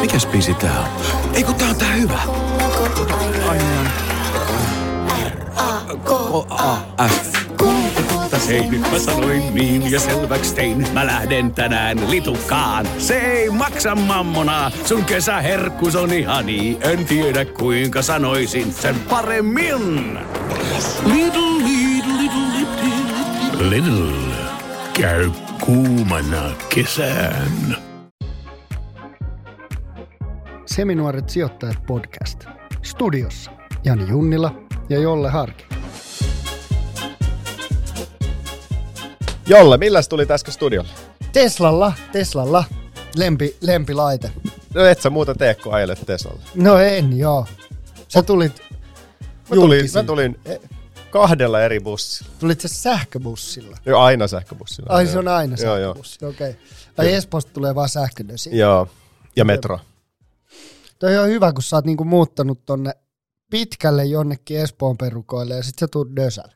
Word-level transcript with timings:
Mikäs 0.00 0.26
biisi 0.26 0.54
tää 0.54 0.80
on? 0.80 0.86
Ei 1.34 1.44
kun 1.44 1.54
tää 1.54 1.68
on 1.68 1.76
tää 1.76 1.92
hyvä. 1.92 2.18
Ai 3.48 3.58
niin. 3.58 3.90
R-A-K-A-F. 5.56 7.38
Hei, 8.48 8.68
nyt 8.68 8.80
mä 8.80 8.98
sanoin 8.98 9.54
niin 9.54 9.90
ja 9.90 10.00
selväks 10.00 10.52
tein. 10.52 10.86
Mä 10.92 11.06
lähden 11.06 11.54
tänään 11.54 12.10
litukaan. 12.10 12.86
Se 12.98 13.18
ei 13.18 13.50
maksa 13.50 13.94
mammona. 13.94 14.70
Sun 14.84 15.04
kesäherkkus 15.04 15.96
on 15.96 16.12
ihani. 16.12 16.78
En 16.80 17.04
tiedä 17.04 17.44
kuinka 17.44 18.02
sanoisin 18.02 18.72
sen 18.72 18.94
paremmin. 19.00 20.18
Little, 21.04 21.42
little, 21.64 22.12
little, 22.18 22.58
little. 22.58 23.70
Little. 23.70 24.34
Käy 24.92 25.30
kuumana 25.60 26.50
kesään. 26.68 27.87
Seminuoret 30.78 31.30
sijoittajat 31.30 31.86
podcast. 31.86 32.44
Studiossa 32.82 33.50
Jani 33.84 34.08
Junnila 34.08 34.54
ja 34.88 35.00
Jolle 35.00 35.30
Harki. 35.30 35.64
Jolle, 39.46 39.76
milläs 39.76 40.08
tuli 40.08 40.26
äsken 40.30 40.52
studiolle? 40.54 40.90
Teslalla, 41.32 41.92
Teslalla, 42.12 42.64
lempi, 43.16 43.56
lempilaite. 43.60 44.32
No 44.74 44.84
et 44.84 45.00
sä 45.00 45.10
muuta 45.10 45.34
tee, 45.34 45.54
kun 45.54 45.74
ajelet 45.74 46.02
Teslalla. 46.06 46.42
No 46.54 46.78
en, 46.78 47.18
joo. 47.18 47.46
Sä 48.08 48.22
tulit 48.22 48.62
Mä 49.50 49.56
tulin, 49.56 49.90
mä 49.94 50.02
tulin 50.02 50.40
eh, 50.44 50.60
kahdella 51.10 51.60
eri 51.60 51.80
bussilla. 51.80 52.32
Tulit 52.38 52.60
se 52.60 52.68
sähköbussilla. 52.68 53.76
Jo 53.86 53.98
aina 53.98 54.28
sähköbussilla. 54.28 54.92
Ai 54.92 55.04
Joo. 55.04 55.12
se 55.12 55.18
on 55.18 55.28
aina 55.28 55.56
Joo, 55.62 55.76
joo. 55.76 55.94
sähköbussi, 55.94 56.24
okei. 56.24 56.50
Okay. 56.50 56.62
Tai 56.94 57.12
Espoosta 57.12 57.52
tulee 57.52 57.74
vaan 57.74 57.88
sähkönösi. 57.88 58.58
Joo, 58.58 58.88
ja 59.36 59.44
metro. 59.44 59.78
Toi 60.98 61.18
on 61.18 61.28
hyvä, 61.28 61.52
kun 61.52 61.62
sä 61.62 61.76
oot 61.76 61.84
niinku 61.84 62.04
muuttanut 62.04 62.64
tonne 62.66 62.92
pitkälle 63.50 64.04
jonnekin 64.04 64.60
Espoon 64.60 64.98
perukoille 64.98 65.54
ja 65.54 65.62
sit 65.62 65.78
sä 65.78 65.88
tuut 65.92 66.16
Dösälle. 66.16 66.54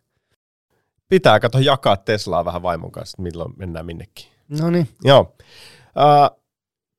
Pitää 1.08 1.40
kato 1.40 1.58
jakaa 1.58 1.96
Teslaa 1.96 2.44
vähän 2.44 2.62
vaimon 2.62 2.92
kanssa, 2.92 3.14
että 3.14 3.22
milloin 3.22 3.54
mennään 3.56 3.86
minnekin. 3.86 4.26
No 4.60 4.70
niin. 4.70 4.88
Joo. 5.04 5.36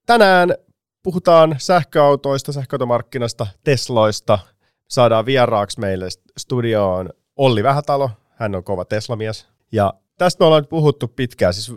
Tänään 0.05 0.55
puhutaan 1.03 1.55
sähköautoista, 1.59 2.51
sähköautomarkkinasta, 2.51 3.47
Tesloista. 3.63 4.39
Saadaan 4.89 5.25
vieraaksi 5.25 5.79
meille 5.79 6.07
studioon 6.37 7.09
Olli 7.35 7.63
Vähätalo. 7.63 8.09
Hän 8.29 8.55
on 8.55 8.63
kova 8.63 8.85
Teslamies. 8.85 9.47
Ja 9.71 9.93
tästä 10.17 10.43
me 10.43 10.45
ollaan 10.45 10.61
nyt 10.61 10.69
puhuttu 10.69 11.07
pitkään. 11.07 11.53
Siis 11.53 11.71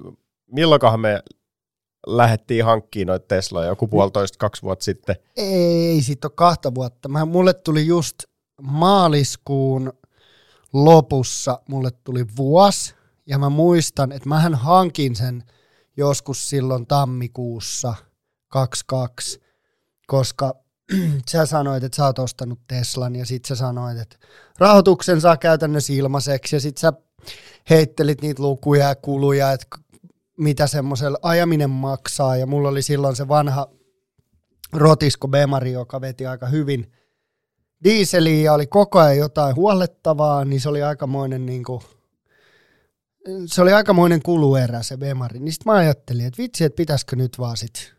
milloinkohan 0.53 1.01
me 1.01 1.23
lähdettiin 2.07 2.65
hankkimaan 2.65 3.07
noita 3.07 3.27
Tesloja, 3.29 3.69
joku 3.69 3.89
puolitoista, 3.89 4.39
kaksi 4.39 4.63
vuotta 4.63 4.85
sitten. 4.85 5.17
Ei, 5.37 6.03
siitä 6.03 6.27
on 6.27 6.33
kahta 6.35 6.75
vuotta. 6.75 7.09
Mä, 7.09 7.25
mulle 7.25 7.55
tuli 7.55 7.87
just 7.87 8.17
maaliskuun 8.63 9.93
lopussa, 10.73 11.61
mulle 11.69 11.91
tuli 12.05 12.25
vuosi, 12.37 12.95
ja 13.27 13.39
mä 13.39 13.49
muistan, 13.49 14.13
että 14.13 14.29
mähän 14.29 14.55
hankin 14.55 15.17
sen 15.17 15.45
joskus 15.97 16.49
silloin 16.49 16.87
tammikuussa 16.87 17.95
22, 18.49 19.41
koska 20.07 20.55
sä 21.31 21.47
sanoit, 21.47 21.85
että 21.85 21.97
sä 21.97 22.05
oot 22.05 22.19
ostanut 22.19 22.61
Teslan, 22.69 23.17
ja 23.17 23.27
sit 23.27 23.45
sä 23.45 23.57
sanoit, 23.57 23.99
että 23.99 24.17
rahoituksen 24.59 25.21
saa 25.21 25.37
käytännössä 25.37 25.93
ilmaiseksi, 25.93 26.57
ja 26.57 26.61
sit 26.61 26.79
sä 26.79 26.93
heittelit 27.71 28.23
niitä 28.23 28.43
lukuja 28.43 28.89
ja 28.89 28.95
kuluja, 28.95 29.53
että 29.53 29.67
semmoisella 30.67 31.19
ajaminen 31.23 31.71
maksaa, 31.71 32.37
ja 32.37 32.47
mulla 32.47 32.69
oli 32.69 32.83
silloin 32.83 33.17
se 33.17 33.29
vanha 33.29 33.67
Rotisko 34.73 35.29
Bemari, 35.29 35.73
joka 35.73 36.01
veti 36.01 36.27
aika 36.27 36.47
hyvin 36.47 36.93
diiseliä 37.85 38.43
ja 38.43 38.53
oli 38.53 38.67
koko 38.67 38.99
ajan 38.99 39.17
jotain 39.17 39.57
huolettavaa, 39.57 40.45
niin 40.45 40.61
se 40.61 40.69
oli 40.69 40.83
aikamoinen 40.83 41.47
niin 41.47 41.65
kuin, 41.65 41.81
se 43.47 43.63
oli 43.63 43.73
aikamoinen 43.73 44.23
kuluerä 44.23 44.83
se 44.83 44.97
Bemari. 44.97 45.39
Niin 45.39 45.53
sitten 45.53 45.73
mä 45.73 45.79
ajattelin, 45.79 46.27
että 46.27 46.43
vitsi, 46.43 46.65
että 46.65 46.77
pitäisikö 46.77 47.17
nyt 47.17 47.39
vaan 47.39 47.57
sit 47.57 47.95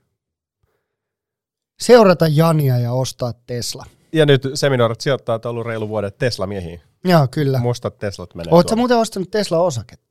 seurata 1.80 2.28
Jania 2.28 2.80
ja 2.80 2.94
ostaa 2.94 3.34
Tesla. 3.34 3.86
Ja 4.14 4.26
nyt 4.26 4.48
seminaarit 4.54 5.02
sijoittajat 5.02 5.46
on 5.46 5.50
ollut 5.50 5.66
reilu 5.66 5.90
vuoden 5.90 6.12
Tesla-miehiin. 6.20 6.82
Joo, 7.04 7.28
kyllä. 7.32 7.60
Mustat 7.60 7.98
Teslat 7.98 8.36
menee 8.36 8.54
Oletko 8.54 8.76
muuten 8.76 8.98
ostanut 8.98 9.32
Tesla-osaketta? 9.32 10.07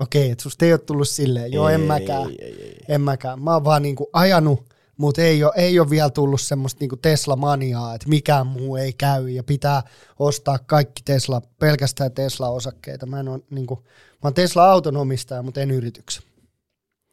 Okei, 0.00 0.30
että 0.30 0.42
susta 0.42 0.64
ei 0.64 0.72
ole 0.72 0.78
tullut 0.78 1.08
silleen. 1.08 1.52
Joo, 1.52 1.68
en 1.68 1.80
mäkään. 1.80 2.30
ei, 2.30 2.36
ei, 2.40 2.62
ei. 2.62 2.78
En 2.88 3.00
mäkään. 3.00 3.42
Mä 3.42 3.52
oon 3.52 3.64
vaan 3.64 3.82
niinku 3.82 4.10
ajanut, 4.12 4.74
mutta 4.96 5.22
ei 5.22 5.44
ole, 5.44 5.52
ei 5.56 5.80
ole 5.80 5.90
vielä 5.90 6.10
tullut 6.10 6.40
semmoista 6.40 6.80
niinku 6.80 6.96
Tesla-maniaa, 6.96 7.94
että 7.94 8.08
mikään 8.08 8.46
muu 8.46 8.76
ei 8.76 8.92
käy 8.92 9.28
ja 9.28 9.44
pitää 9.44 9.82
ostaa 10.18 10.58
kaikki 10.58 11.02
Tesla, 11.04 11.42
pelkästään 11.58 12.12
Tesla-osakkeita. 12.12 13.06
Mä 13.06 13.20
en 13.20 13.28
ole 13.28 13.40
niinku, 13.50 13.74
mä 14.12 14.20
oon 14.22 14.34
Tesla-auton 14.34 14.96
omistaja, 14.96 15.42
mutta 15.42 15.60
en 15.60 15.70
yrityksen. 15.70 16.22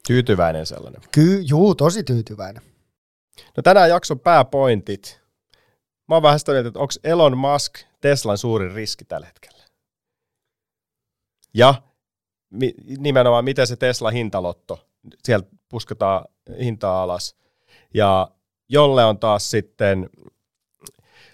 Tyytyväinen 0.07 0.65
sellainen. 0.65 1.01
Kyllä, 1.11 1.43
juu, 1.47 1.75
tosi 1.75 2.03
tyytyväinen. 2.03 2.63
No 3.57 3.63
tänään 3.63 3.89
jakson 3.89 4.19
pääpointit. 4.19 5.21
Mä 6.09 6.15
oon 6.15 6.23
vähän 6.23 6.39
sitä 6.39 6.51
mieltä, 6.51 6.67
että 6.67 6.79
onko 6.79 6.93
Elon 7.03 7.37
Musk 7.37 7.73
Teslan 8.01 8.37
suurin 8.37 8.71
riski 8.71 9.05
tällä 9.05 9.27
hetkellä? 9.27 9.63
Ja 11.53 11.75
nimenomaan 12.97 13.45
miten 13.45 13.67
se 13.67 13.75
Tesla 13.75 14.11
hintalotto, 14.11 14.87
sieltä 15.23 15.47
pusketaan 15.69 16.25
hintaa 16.59 17.03
alas. 17.03 17.35
Ja 17.93 18.31
jolle 18.69 19.05
on 19.05 19.19
taas 19.19 19.51
sitten 19.51 20.09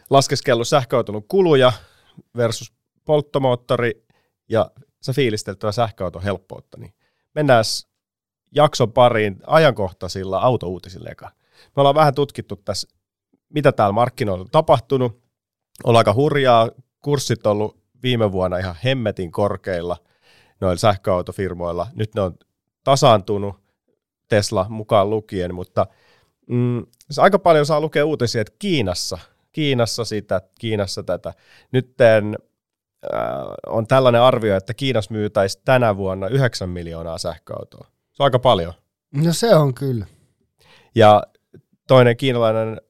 laskeskellut 0.10 0.68
sähköauton 0.68 1.24
kuluja 1.28 1.74
versus 2.38 2.74
polttomoottori 3.06 4.06
ja 4.50 4.72
sä 5.02 5.14
fiilistelet 5.14 5.60
tuota 5.60 5.72
sähköauton 5.72 6.24
helppoutta, 6.24 6.78
niin 6.78 6.94
mennään 7.36 7.64
jakson 8.56 8.92
pariin 8.92 9.38
ajankohtaisilla 9.48 10.38
autouutisilla 10.38 11.10
eka. 11.10 11.32
Me 11.76 11.80
ollaan 11.80 11.96
vähän 11.96 12.14
tutkittu 12.14 12.56
tässä, 12.56 12.88
mitä 13.50 13.72
täällä 13.72 13.94
markkinoilla 13.94 14.42
on 14.42 14.50
tapahtunut. 14.52 15.22
On 15.84 15.96
aika 15.96 16.14
hurjaa. 16.14 16.70
Kurssit 17.00 17.48
on 17.48 17.52
ollut 17.52 17.78
viime 18.04 18.32
vuonna 18.32 18.58
ihan 18.58 18.76
hemmetin 18.84 19.32
korkeilla 19.32 19.98
noilla 20.62 20.78
sähköautofirmoilla. 20.78 21.88
Nyt 21.96 22.16
ne 22.16 22.22
on 22.22 22.36
tasaantunut 22.84 23.56
Tesla 24.28 24.66
mukaan 24.70 25.10
lukien, 25.10 25.56
mutta 25.56 25.88
mm, 26.50 26.86
se 27.12 27.22
aika 27.22 27.40
paljon 27.40 27.66
saa 27.66 27.82
lukea 27.82 28.06
uutisia, 28.06 28.42
että 28.42 28.54
Kiinassa, 28.60 29.18
Kiinassa 29.52 30.06
sitä, 30.06 30.42
Kiinassa 30.60 31.04
tätä. 31.04 31.34
Nyt 31.72 31.96
äh, 32.02 32.24
on 33.68 33.88
tällainen 33.88 34.22
arvio, 34.22 34.58
että 34.58 34.74
Kiinassa 34.74 35.14
myytäisi 35.14 35.62
tänä 35.66 35.98
vuonna 35.98 36.28
9 36.28 36.70
miljoonaa 36.70 37.18
sähköautoa. 37.18 37.88
Se 38.12 38.24
on 38.24 38.26
aika 38.26 38.40
paljon. 38.40 38.74
No 39.14 39.34
se 39.34 39.56
on 39.56 39.74
kyllä. 39.74 40.06
Ja 40.96 41.24
toinen 41.88 42.18
kiinalainen 42.18 42.82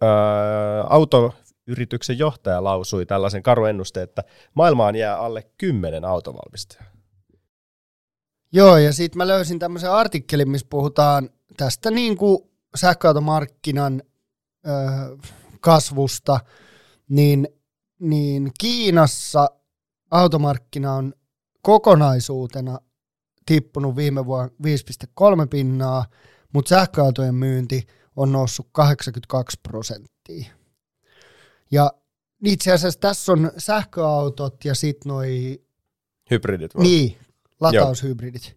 ää, 0.00 0.82
autoyrityksen 0.82 2.18
johtaja 2.18 2.64
lausui 2.64 3.06
tällaisen 3.06 3.42
karuennusteen, 3.42 4.04
että 4.04 4.24
maailmaan 4.54 4.96
jää 4.96 5.16
alle 5.18 5.42
kymmenen 5.58 6.04
autovalmistajaa. 6.04 6.89
Joo, 8.52 8.76
ja 8.76 8.92
sitten 8.92 9.18
mä 9.18 9.28
löysin 9.28 9.58
tämmöisen 9.58 9.90
artikkelin, 9.90 10.50
missä 10.50 10.66
puhutaan 10.70 11.30
tästä 11.56 11.90
niin 11.90 12.16
kuin 12.16 12.38
sähköautomarkkinan 12.74 14.02
ö, 14.66 14.70
kasvusta, 15.60 16.40
niin, 17.08 17.48
niin 18.00 18.50
Kiinassa 18.60 19.48
automarkkina 20.10 20.94
on 20.94 21.14
kokonaisuutena 21.62 22.78
tippunut 23.46 23.96
viime 23.96 24.26
vuonna 24.26 24.54
5,3 25.42 25.46
pinnaa, 25.50 26.04
mutta 26.52 26.68
sähköautojen 26.68 27.34
myynti 27.34 27.86
on 28.16 28.32
noussut 28.32 28.68
82 28.72 29.60
prosenttia. 29.62 30.50
Ja 31.70 31.92
itse 32.44 32.72
asiassa 32.72 33.00
tässä 33.00 33.32
on 33.32 33.50
sähköautot 33.58 34.64
ja 34.64 34.74
sitten 34.74 35.10
noi 35.10 35.60
Hybridit 36.30 36.74
vai? 36.74 36.82
niin, 36.82 37.16
lataushybridit, 37.60 38.56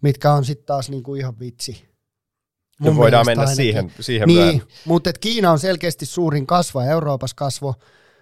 mitkä 0.00 0.32
on 0.32 0.44
sitten 0.44 0.66
taas 0.66 0.90
niinku 0.90 1.14
ihan 1.14 1.38
vitsi. 1.38 1.90
Mun 2.80 2.96
voidaan 2.96 3.26
mennä 3.26 3.42
ainakin. 3.42 3.56
siihen, 3.56 3.92
siihen 4.00 4.28
Niin, 4.28 4.62
mutta 4.84 5.12
Kiina 5.12 5.50
on 5.50 5.58
selkeästi 5.58 6.06
suurin 6.06 6.46
kasva, 6.46 6.84
Euroopassa 6.84 7.36
kasvo 7.36 7.74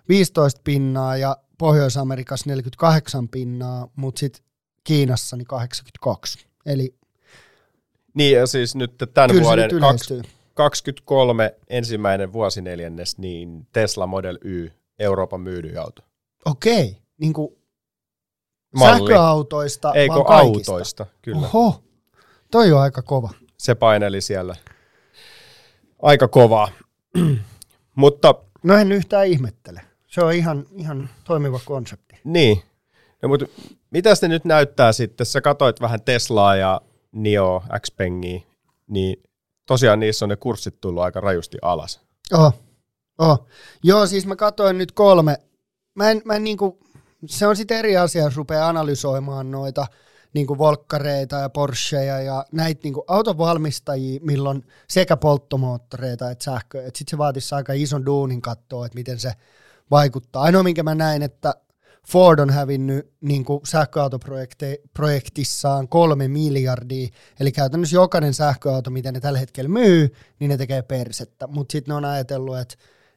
15 0.09 0.61
pinnaa 0.65 1.17
ja 1.17 1.37
Pohjois-Amerikassa 1.59 2.51
48 2.51 3.29
pinnaa, 3.29 3.89
mutta 3.97 4.19
sitten 4.19 4.43
Kiinassa 4.85 5.37
niin 5.37 5.47
82. 5.47 6.47
Eli 6.67 6.95
Niin 8.15 8.37
ja 8.37 8.47
siis 8.47 8.75
nyt 8.75 8.93
tämän 9.15 9.31
kyllä 9.31 9.43
vuoden 9.43 9.63
nyt 9.63 9.73
yleistyy. 9.73 10.23
2023 10.55 11.55
ensimmäinen 11.69 12.33
vuosineljännes, 12.33 13.19
niin 13.19 13.67
Tesla 13.73 14.07
Model 14.07 14.39
Y, 14.45 14.71
Euroopan 14.99 15.41
myydyin 15.41 15.79
auto. 15.81 16.03
Okei, 16.45 16.97
niin 17.19 17.33
kuin 17.33 17.58
Malli. 18.77 18.99
sähköautoista 18.99 19.93
Eikö 19.95 20.15
vaan 20.15 20.27
kaikista. 20.27 20.73
autoista, 20.73 21.07
kyllä. 21.23 21.47
Oho, 21.47 21.83
toi 22.51 22.73
on 22.73 22.81
aika 22.81 23.03
kova. 23.03 23.31
Se 23.59 23.75
paineli 23.75 24.21
siellä 24.21 24.55
aika 26.03 26.29
kovaa. 26.29 26.69
Mutta 27.95 28.35
No 28.63 28.75
en 28.77 28.93
yhtään 28.93 29.27
ihmettele. 29.27 29.81
Se 30.07 30.21
on 30.25 30.33
ihan, 30.33 30.67
ihan 30.77 31.09
toimiva 31.25 31.61
konsepti. 31.65 32.21
niin, 32.25 32.63
no, 33.23 33.29
mutta 33.29 33.47
mitä 33.91 34.15
se 34.15 34.29
nyt 34.29 34.45
näyttää 34.45 34.93
sitten? 34.93 35.27
Sä 35.27 35.41
katoit 35.41 35.81
vähän 35.81 36.03
Teslaa 36.03 36.57
ja 36.57 36.81
Nio, 37.13 37.63
Xpengia, 37.81 38.41
niin 38.87 39.23
tosiaan 39.67 40.01
niissä 40.01 40.25
on 40.25 40.29
ne 40.29 40.37
kurssit 40.37 40.81
tullut 40.81 41.03
aika 41.03 41.21
rajusti 41.21 41.59
alas. 41.63 42.01
Oh. 42.33 42.55
Oh. 43.19 43.47
Joo, 43.83 44.07
siis 44.07 44.27
mä 44.27 44.37
katsoin 44.37 44.79
nyt 44.79 44.93
kolme. 44.93 45.37
Mä 45.95 46.11
en, 46.11 46.23
mä 46.25 46.35
en 46.35 46.45
niinku, 46.45 46.79
se 47.27 47.47
on 47.47 47.57
sitten 47.57 47.79
eri 47.79 47.97
asia, 47.97 48.23
jos 48.23 48.37
rupeaa 48.37 48.69
analysoimaan 48.69 49.51
noita 49.51 49.87
niinku 50.35 50.59
volkkareita 50.59 51.37
ja 51.37 51.49
Porscheja 51.49 52.21
ja 52.21 52.45
näitä 52.53 52.81
niinku 52.85 53.05
autovalmistajia, 53.07 54.21
milloin 54.23 54.65
sekä 54.89 55.17
polttomoottoreita 55.17 56.31
että 56.31 56.45
sähköä. 56.45 56.87
Et 56.87 56.97
sit 56.97 57.09
se 57.09 57.19
vaatisi 57.19 57.55
aika 57.55 57.73
ison 57.73 58.07
duunin 58.07 58.43
katsoa, 58.43 58.87
että 58.87 58.99
miten 58.99 59.19
se 59.19 59.33
vaikuttaa. 59.91 60.43
Ainoa, 60.43 60.63
minkä 60.63 60.83
mä 60.83 60.95
näin, 60.95 61.23
että 61.23 61.55
Ford 62.09 62.39
on 62.39 62.51
hävinnyt 62.51 63.13
niin 63.21 63.45
kuin 63.45 63.61
sähköautoprojektissaan 63.67 65.89
kolme 65.89 66.29
miljardia, 66.29 67.09
eli 67.41 67.53
käytännössä 67.53 67.97
jokainen 67.97 68.35
sähköauto, 68.35 68.91
mitä 68.91 69.13
ne 69.13 69.21
tällä 69.21 69.39
hetkellä 69.39 69.69
myy, 69.69 70.15
niin 70.39 70.49
ne 70.49 70.57
tekee 70.57 70.83
persettä, 70.83 71.47
mutta 71.47 71.73
sitten 71.73 71.93
ne 71.93 71.97
on 71.97 72.05
ajatellut, 72.05 72.59
että, 72.59 72.75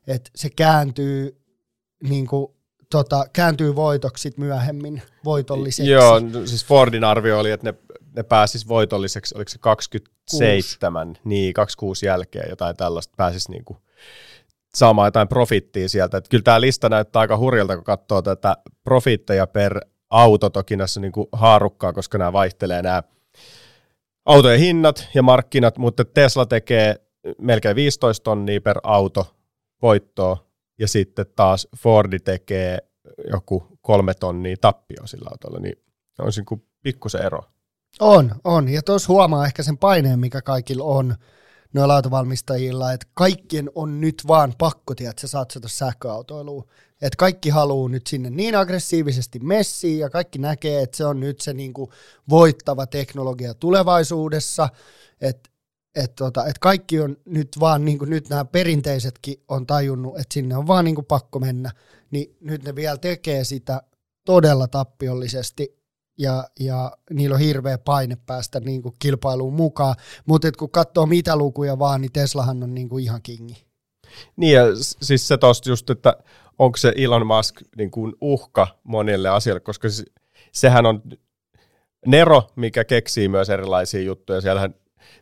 että 0.08 0.32
se 0.36 0.50
kääntyy, 0.50 1.42
niin 2.04 2.28
kuin, 2.28 2.48
tota, 2.92 3.26
kääntyy 3.34 3.76
voitoksi 3.76 4.34
myöhemmin, 4.38 5.02
voitolliseksi. 5.26 5.92
Joo, 5.92 6.20
no 6.20 6.46
siis 6.46 6.66
Fordin 6.66 7.04
arvio 7.04 7.40
oli, 7.40 7.52
että 7.52 7.72
ne, 7.72 7.78
ne 8.16 8.24
pääsis 8.24 8.68
voitolliseksi, 8.68 9.36
oliko 9.36 9.50
se 9.50 9.58
27, 9.58 11.08
Kuusi. 11.08 11.22
niin 11.24 11.54
26 11.54 12.06
jälkeen 12.06 12.50
jotain 12.50 12.76
tällaista 12.76 13.14
pääsis 13.18 13.50
niinku 13.50 13.78
saamaan 14.76 15.08
jotain 15.08 15.28
profittia 15.28 15.90
sieltä. 15.90 16.18
Et 16.18 16.30
kyllä 16.30 16.44
tämä 16.44 16.62
lista 16.62 16.90
näyttää 16.90 17.20
aika 17.20 17.38
hurjalta, 17.38 17.76
kun 17.76 17.84
katsoo 17.84 18.22
tätä 18.22 18.58
profitteja 18.84 19.48
per 19.48 19.82
auto 20.10 20.50
toki 20.50 20.76
näissä 20.76 21.00
niinku 21.00 21.30
haarukkaa, 21.32 21.94
koska 21.94 22.18
nämä 22.18 22.34
vaihtelee 22.34 22.82
nämä 22.82 23.04
autojen 24.26 24.60
hinnat 24.60 25.08
ja 25.14 25.24
markkinat, 25.24 25.78
mutta 25.78 26.06
Tesla 26.06 26.46
tekee 26.46 26.96
melkein 27.42 27.76
15 27.76 28.24
tonnia 28.24 28.62
per 28.62 28.80
auto 28.84 29.36
voittoa, 29.82 30.51
ja 30.80 30.88
sitten 30.88 31.26
taas 31.36 31.68
Fordi 31.78 32.20
tekee 32.20 32.78
joku 33.32 33.78
kolme 33.82 34.14
tonnia 34.14 34.56
tappio 34.62 35.08
sillä 35.08 35.30
autolla, 35.32 35.60
niin 35.60 35.84
on 36.20 36.32
kuin 36.46 36.66
pikkusen 36.84 37.22
ero. 37.22 37.42
On, 38.00 38.36
on. 38.44 38.70
Ja 38.70 38.82
tuossa 38.82 39.14
huomaa 39.14 39.46
ehkä 39.46 39.64
sen 39.64 39.78
paineen, 39.78 40.20
mikä 40.20 40.42
kaikilla 40.42 40.84
on 40.84 41.16
noilla 41.74 41.96
autovalmistajilla, 41.96 42.94
että 42.94 43.08
kaikkien 43.14 43.70
on 43.76 44.02
nyt 44.02 44.24
vaan 44.28 44.54
pakko, 44.58 44.94
sä 45.20 45.28
satsata 45.28 45.68
sähköautoiluun. 45.68 46.68
Että 47.02 47.18
kaikki 47.18 47.50
haluaa 47.50 47.90
nyt 47.90 48.08
sinne 48.08 48.30
niin 48.30 48.56
aggressiivisesti 48.56 49.40
messiin 49.40 50.00
ja 50.00 50.10
kaikki 50.10 50.40
näkee, 50.40 50.82
että 50.82 50.98
se 50.98 51.06
on 51.06 51.20
nyt 51.20 51.42
se 51.42 51.54
niinku 51.54 51.92
voittava 52.30 52.88
teknologia 52.88 53.54
tulevaisuudessa. 53.54 54.70
Että 55.22 55.50
et 55.96 56.16
tota, 56.16 56.46
et 56.46 56.60
kaikki 56.60 57.00
on 57.00 57.18
nyt 57.26 57.50
vaan, 57.60 57.86
niin 57.86 58.00
nyt 58.02 58.30
nämä 58.30 58.46
perinteisetkin 58.46 59.44
on 59.48 59.68
tajunnut, 59.68 60.16
että 60.16 60.34
sinne 60.34 60.58
on 60.58 60.68
vaan 60.68 60.86
niin 60.86 61.06
pakko 61.08 61.40
mennä, 61.40 61.72
niin 62.12 62.36
nyt 62.42 62.64
ne 62.64 62.76
vielä 62.76 62.98
tekee 62.98 63.44
sitä 63.44 63.82
todella 64.26 64.68
tappiollisesti 64.68 65.82
ja, 66.18 66.50
ja 66.60 66.92
niillä 67.10 67.34
on 67.34 67.40
hirveä 67.40 67.78
paine 67.78 68.18
päästä 68.26 68.60
niin 68.60 68.82
kuin 68.82 68.96
kilpailuun 69.00 69.54
mukaan. 69.54 69.96
Mutta 70.26 70.52
kun 70.52 70.70
katsoo 70.70 71.06
mitä 71.06 71.36
lukuja 71.36 71.80
vaan, 71.80 72.02
niin 72.02 72.12
Teslahan 72.12 72.64
on 72.64 72.76
niin 72.76 72.90
kuin 72.90 73.04
ihan 73.04 73.22
kingi. 73.24 73.66
Niin 74.36 74.54
ja 74.54 74.64
siis 75.02 75.28
se 75.28 75.38
tosta 75.38 75.70
just, 75.70 75.90
että 75.90 76.18
onko 76.60 76.78
se 76.78 76.94
Elon 76.98 77.28
Musk 77.28 77.62
niin 77.78 77.92
kuin 77.92 78.14
uhka 78.22 78.68
monille 78.84 79.30
asioille, 79.30 79.60
koska 79.60 79.88
sehän 80.52 80.86
on 80.86 81.02
Nero, 82.06 82.44
mikä 82.56 82.84
keksii 82.84 83.28
myös 83.28 83.50
erilaisia 83.50 84.02
juttuja. 84.02 84.42
Siellähän 84.42 84.76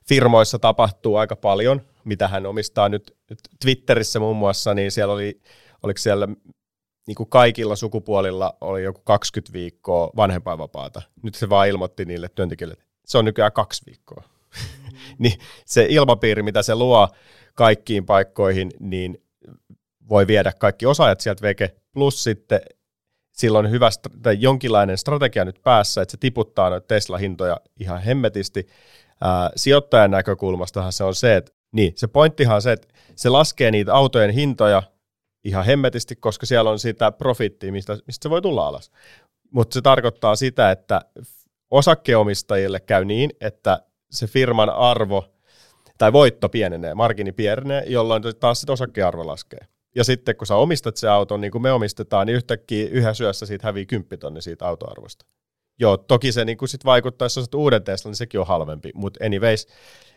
firmoissa 0.07 0.59
tapahtuu 0.59 1.15
aika 1.15 1.35
paljon, 1.35 1.81
mitä 2.03 2.27
hän 2.27 2.45
omistaa 2.45 2.89
nyt, 2.89 3.17
Twitterissä 3.61 4.19
muun 4.19 4.37
muassa, 4.37 4.73
niin 4.73 4.91
siellä 4.91 5.13
oli, 5.13 5.41
oliko 5.83 5.97
siellä 5.97 6.27
niin 7.07 7.15
kuin 7.15 7.29
kaikilla 7.29 7.75
sukupuolilla 7.75 8.57
oli 8.61 8.83
joku 8.83 9.01
20 9.03 9.53
viikkoa 9.53 10.09
vanhempainvapaata. 10.15 11.01
Nyt 11.23 11.35
se 11.35 11.49
vaan 11.49 11.67
ilmoitti 11.67 12.05
niille 12.05 12.29
työntekijöille, 12.35 12.73
että 12.73 12.85
se 13.05 13.17
on 13.17 13.25
nykyään 13.25 13.51
kaksi 13.51 13.85
viikkoa. 13.85 14.23
Mm. 14.23 14.97
niin 15.23 15.39
se 15.65 15.87
ilmapiiri, 15.89 16.43
mitä 16.43 16.61
se 16.61 16.75
luo 16.75 17.09
kaikkiin 17.55 18.05
paikkoihin, 18.05 18.71
niin 18.79 19.23
voi 20.09 20.27
viedä 20.27 20.53
kaikki 20.59 20.85
osaajat 20.85 21.21
sieltä 21.21 21.41
veke, 21.41 21.75
plus 21.93 22.23
sitten 22.23 22.61
silloin 23.31 23.71
hyvä 23.71 23.89
tai 24.21 24.37
jonkinlainen 24.39 24.97
strategia 24.97 25.45
nyt 25.45 25.61
päässä, 25.63 26.01
että 26.01 26.11
se 26.11 26.17
tiputtaa 26.17 26.69
noita 26.69 26.87
Tesla-hintoja 26.87 27.57
ihan 27.79 28.01
hemmetisti. 28.01 28.67
Ää, 29.21 29.49
sijoittajan 29.55 30.11
näkökulmastahan 30.11 30.93
se 30.93 31.03
on 31.03 31.15
se, 31.15 31.35
että 31.35 31.51
niin, 31.71 31.93
se 31.95 32.07
pointtihan 32.07 32.55
on 32.55 32.61
se, 32.61 32.71
että 32.71 32.87
se 33.15 33.29
laskee 33.29 33.71
niitä 33.71 33.93
autojen 33.93 34.31
hintoja 34.31 34.83
ihan 35.43 35.65
hemmetisti, 35.65 36.15
koska 36.15 36.45
siellä 36.45 36.69
on 36.69 36.79
sitä 36.79 37.11
profittia, 37.11 37.71
mistä, 37.71 37.97
mistä 38.07 38.23
se 38.23 38.29
voi 38.29 38.41
tulla 38.41 38.67
alas. 38.67 38.91
Mutta 39.51 39.73
se 39.73 39.81
tarkoittaa 39.81 40.35
sitä, 40.35 40.71
että 40.71 41.01
osakkeomistajille 41.71 42.79
käy 42.79 43.05
niin, 43.05 43.31
että 43.41 43.83
se 44.11 44.27
firman 44.27 44.69
arvo 44.69 45.25
tai 45.97 46.13
voitto 46.13 46.49
pienenee, 46.49 46.93
margini 46.93 47.31
pienenee, 47.31 47.83
jolloin 47.87 48.23
taas 48.39 48.59
sitten 48.59 48.73
osakkearvo 48.73 49.27
laskee. 49.27 49.59
Ja 49.95 50.03
sitten 50.03 50.35
kun 50.35 50.47
sä 50.47 50.55
omistat 50.55 50.97
se 50.97 51.09
auton, 51.09 51.41
niin 51.41 51.51
kuin 51.51 51.61
me 51.61 51.71
omistetaan, 51.71 52.27
niin 52.27 52.35
yhtäkkiä 52.35 52.87
yhä 52.91 53.13
syössä 53.13 53.45
siitä 53.45 53.67
hävii 53.67 53.85
10 53.85 54.19
tonni 54.19 54.41
siitä 54.41 54.67
autoarvosta. 54.67 55.25
Joo, 55.79 55.97
toki 55.97 56.31
se 56.31 56.45
niin 56.45 56.57
sit 56.65 56.85
vaikuttaa, 56.85 57.25
jos 57.25 57.37
olet 57.37 57.53
uuden 57.53 57.83
Tesla, 57.83 58.09
niin 58.09 58.15
sekin 58.15 58.39
on 58.39 58.47
halvempi, 58.47 58.91
mutta 58.93 59.25
anyways. 59.25 59.67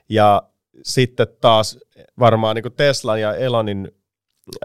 Ja 0.08 0.42
sitten 0.82 1.26
taas 1.40 1.78
varmaan 2.18 2.56
niin 2.56 2.72
Teslan 2.76 3.20
ja 3.20 3.34
Elonin 3.34 3.92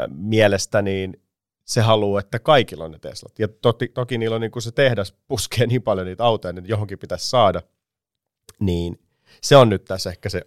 mielestä 0.10 0.82
niin 0.82 1.22
se 1.66 1.82
haluaa, 1.82 2.20
että 2.20 2.40
kaikilla 2.40 2.86
on 2.86 2.92
ne 2.92 3.00
Teslat. 3.00 3.40
Ja 3.40 3.48
toki, 3.48 3.88
toki 3.88 4.18
niillä 4.18 4.36
on 4.36 4.42
niin 4.42 4.52
kuin 4.52 4.64
se 4.64 4.72
tehdas 4.72 5.16
puskee 5.28 5.68
niin 5.68 5.82
paljon 5.82 6.08
niitä 6.08 6.24
autoja, 6.24 6.54
että 6.58 6.72
johonkin 6.72 7.00
pitäisi 7.00 7.30
saada. 7.30 7.62
Niin 8.60 9.00
se 9.42 9.56
on 9.56 9.70
nyt 9.70 9.86
tässä 9.86 10.10
ehkä 10.10 10.30
se 10.30 10.42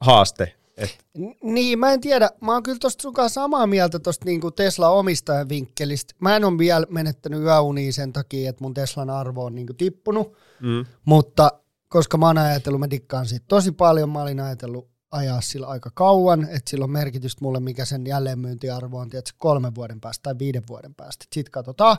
haaste. 0.00 0.56
Et... 0.76 0.98
Niin, 1.42 1.78
mä 1.78 1.92
en 1.92 2.00
tiedä. 2.00 2.30
Mä 2.40 2.52
oon 2.52 2.62
kyllä 2.62 2.78
tosta 2.78 3.02
sunkaan 3.02 3.30
samaa 3.30 3.66
mieltä 3.66 3.98
tosta 3.98 4.24
niinku 4.24 4.50
Tesla-omistajan 4.50 5.48
vinkkelistä. 5.48 6.14
Mä 6.20 6.36
en 6.36 6.44
ole 6.44 6.58
vielä 6.58 6.86
menettänyt 6.90 7.42
yöunia 7.42 7.92
sen 7.92 8.12
takia, 8.12 8.50
että 8.50 8.64
mun 8.64 8.74
Teslan 8.74 9.10
arvo 9.10 9.44
on 9.44 9.54
niinku 9.54 9.74
tippunut. 9.74 10.36
Mm. 10.60 10.86
Mutta 11.04 11.50
koska 11.88 12.18
mä 12.18 12.26
oon 12.26 12.38
ajatellut, 12.38 12.80
mä 12.80 12.90
dikkaan 12.90 13.26
siitä 13.26 13.44
tosi 13.48 13.72
paljon, 13.72 14.10
mä 14.10 14.22
olin 14.22 14.40
ajatellut 14.40 14.88
ajaa 15.10 15.40
sillä 15.40 15.66
aika 15.66 15.90
kauan, 15.94 16.44
että 16.44 16.70
sillä 16.70 16.84
on 16.84 16.90
merkitystä 16.90 17.44
mulle, 17.44 17.60
mikä 17.60 17.84
sen 17.84 18.06
jälleenmyyntiarvo 18.06 18.98
on, 18.98 19.08
tiedätkö, 19.08 19.36
kolmen 19.38 19.74
vuoden 19.74 20.00
päästä 20.00 20.22
tai 20.22 20.34
viiden 20.38 20.62
vuoden 20.68 20.94
päästä. 20.94 21.26
Sitten 21.32 21.52
katsotaan, 21.52 21.96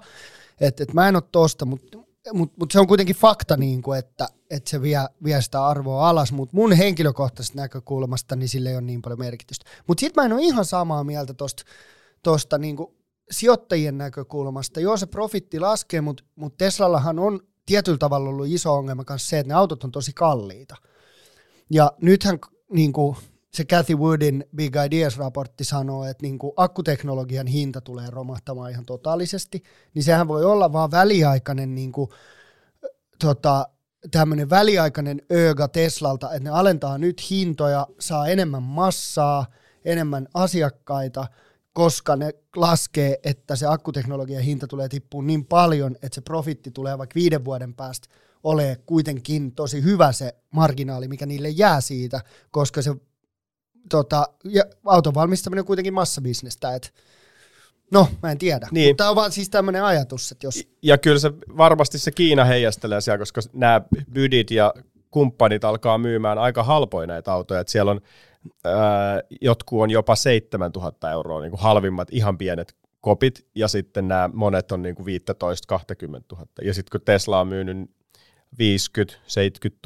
että, 0.60 0.84
että 0.84 0.94
mä 0.94 1.08
en 1.08 1.16
ole 1.16 1.24
tosta, 1.32 1.66
mutta 1.66 1.98
mutta 2.34 2.56
mut 2.60 2.72
se 2.72 2.80
on 2.80 2.88
kuitenkin 2.88 3.16
fakta, 3.16 3.58
niin 3.58 3.82
kuin, 3.82 4.00
että, 4.00 4.28
että 4.50 4.70
se 4.70 4.82
vie, 4.82 5.00
vie 5.24 5.42
sitä 5.42 5.68
arvoa 5.68 6.10
alas, 6.10 6.32
mutta 6.32 6.56
mun 6.56 6.74
henkilökohtaisesta 6.74 7.62
näkökulmasta 7.62 8.36
niin 8.36 8.50
sille 8.50 8.70
ei 8.70 8.76
ole 8.76 8.82
niin 8.82 9.02
paljon 9.02 9.20
merkitystä. 9.20 9.66
Mutta 9.88 10.00
sitten 10.02 10.22
mä 10.22 10.26
en 10.26 10.34
ole 10.34 10.42
ihan 10.42 10.66
samaa 10.66 11.04
mieltä 11.04 11.34
tuosta 11.34 11.64
tosta, 12.24 12.58
niin 12.58 12.78
sijoittajien 13.32 13.98
näkökulmasta. 13.98 14.80
Joo, 14.80 14.98
se 14.98 15.06
profitti 15.06 15.60
laskee, 15.60 16.02
mutta 16.02 16.24
mut 16.36 16.58
Teslallahan 16.58 17.20
on 17.20 17.40
tietyllä 17.66 17.98
tavalla 17.98 18.30
ollut 18.30 18.48
iso 18.48 18.74
ongelma 18.74 19.04
kanssa 19.04 19.30
se, 19.30 19.40
että 19.40 19.48
ne 19.48 19.54
autot 19.54 19.84
on 19.84 19.92
tosi 19.92 20.12
kalliita. 20.14 20.76
Ja 21.70 21.92
nythän 22.02 22.40
niin 22.72 22.94
kuin 22.94 23.18
se 23.54 23.66
Cathy 23.66 23.96
Woodin 23.96 24.46
Big 24.56 24.76
Ideas-raportti 24.76 25.64
sanoo, 25.64 26.06
että 26.06 26.24
niin 26.24 26.40
kuin 26.40 26.54
akkuteknologian 26.56 27.48
hinta 27.48 27.82
tulee 27.82 28.10
romahtamaan 28.10 28.72
ihan 28.72 28.86
totaalisesti, 28.86 29.64
niin 29.94 30.04
sehän 30.04 30.28
voi 30.28 30.46
olla 30.46 30.74
vaan 30.74 30.92
väliaikainen 30.92 31.76
niin 31.76 31.92
kuin, 31.92 32.10
tota, 33.20 33.68
tämmöinen 34.12 34.50
väliaikainen 34.50 35.22
öga 35.32 35.68
Teslalta, 35.68 36.34
että 36.34 36.44
ne 36.44 36.50
alentaa 36.50 36.98
nyt 36.98 37.30
hintoja, 37.30 37.88
saa 38.00 38.28
enemmän 38.28 38.64
massaa, 38.64 39.46
enemmän 39.86 40.28
asiakkaita, 40.34 41.28
koska 41.74 42.16
ne 42.16 42.34
laskee, 42.56 43.20
että 43.24 43.56
se 43.56 43.66
akkuteknologian 43.68 44.44
hinta 44.44 44.68
tulee 44.68 44.90
tippuun 44.90 45.28
niin 45.28 45.46
paljon, 45.46 45.96
että 45.96 46.16
se 46.16 46.22
profitti 46.22 46.72
tulee 46.72 46.98
vaikka 46.98 47.16
viiden 47.16 47.46
vuoden 47.46 47.74
päästä 47.74 48.08
ole 48.44 48.80
kuitenkin 48.86 49.52
tosi 49.52 49.84
hyvä 49.84 50.12
se 50.12 50.36
marginaali, 50.52 51.08
mikä 51.08 51.26
niille 51.26 51.50
jää 51.50 51.82
siitä, 51.82 52.22
koska 52.52 52.82
se 52.82 52.96
tota, 53.90 54.26
ja 54.44 54.64
auton 54.86 55.14
valmistaminen 55.14 55.62
on 55.62 55.66
kuitenkin 55.66 55.94
massabisnestä, 55.94 56.76
että 56.76 56.90
No, 57.92 58.08
mä 58.24 58.32
en 58.32 58.38
tiedä. 58.38 58.68
Niin. 58.72 58.90
Mutta 58.90 59.02
tämä 59.02 59.10
on 59.10 59.16
vaan 59.16 59.32
siis 59.32 59.50
tämmöinen 59.50 59.84
ajatus, 59.84 60.32
että 60.32 60.48
jos... 60.48 60.68
Ja 60.82 60.98
kyllä 60.98 61.20
se 61.20 61.32
varmasti 61.58 62.00
se 62.00 62.12
Kiina 62.12 62.46
heijastelee 62.46 63.02
siellä, 63.02 63.18
koska 63.18 63.42
nämä 63.54 63.82
bydit 64.14 64.52
ja 64.52 64.74
kumppanit 65.12 65.64
alkaa 65.64 65.98
myymään 65.98 66.38
aika 66.38 66.64
halpoja 66.64 67.08
näitä 67.08 67.34
autoja. 67.34 67.60
Että 67.60 67.72
siellä 67.72 67.92
on 67.92 68.02
ää, 68.64 69.22
jotkut 69.42 69.82
on 69.82 69.90
jopa 69.90 70.16
7000 70.16 71.12
euroa, 71.12 71.42
niin 71.42 71.52
kuin 71.52 71.62
halvimmat 71.62 72.08
ihan 72.12 72.38
pienet 72.38 72.76
kopit, 73.02 73.48
ja 73.56 73.68
sitten 73.68 74.08
nämä 74.08 74.30
monet 74.34 74.72
on 74.72 74.82
niin 74.82 74.96
kuin 74.96 75.06
15-20 75.08 75.10
000. 76.32 76.46
Ja 76.62 76.74
sitten 76.74 76.92
kun 76.92 77.06
Tesla 77.06 77.40
on 77.40 77.48
myynyt 77.48 77.90
50-70 78.56 78.60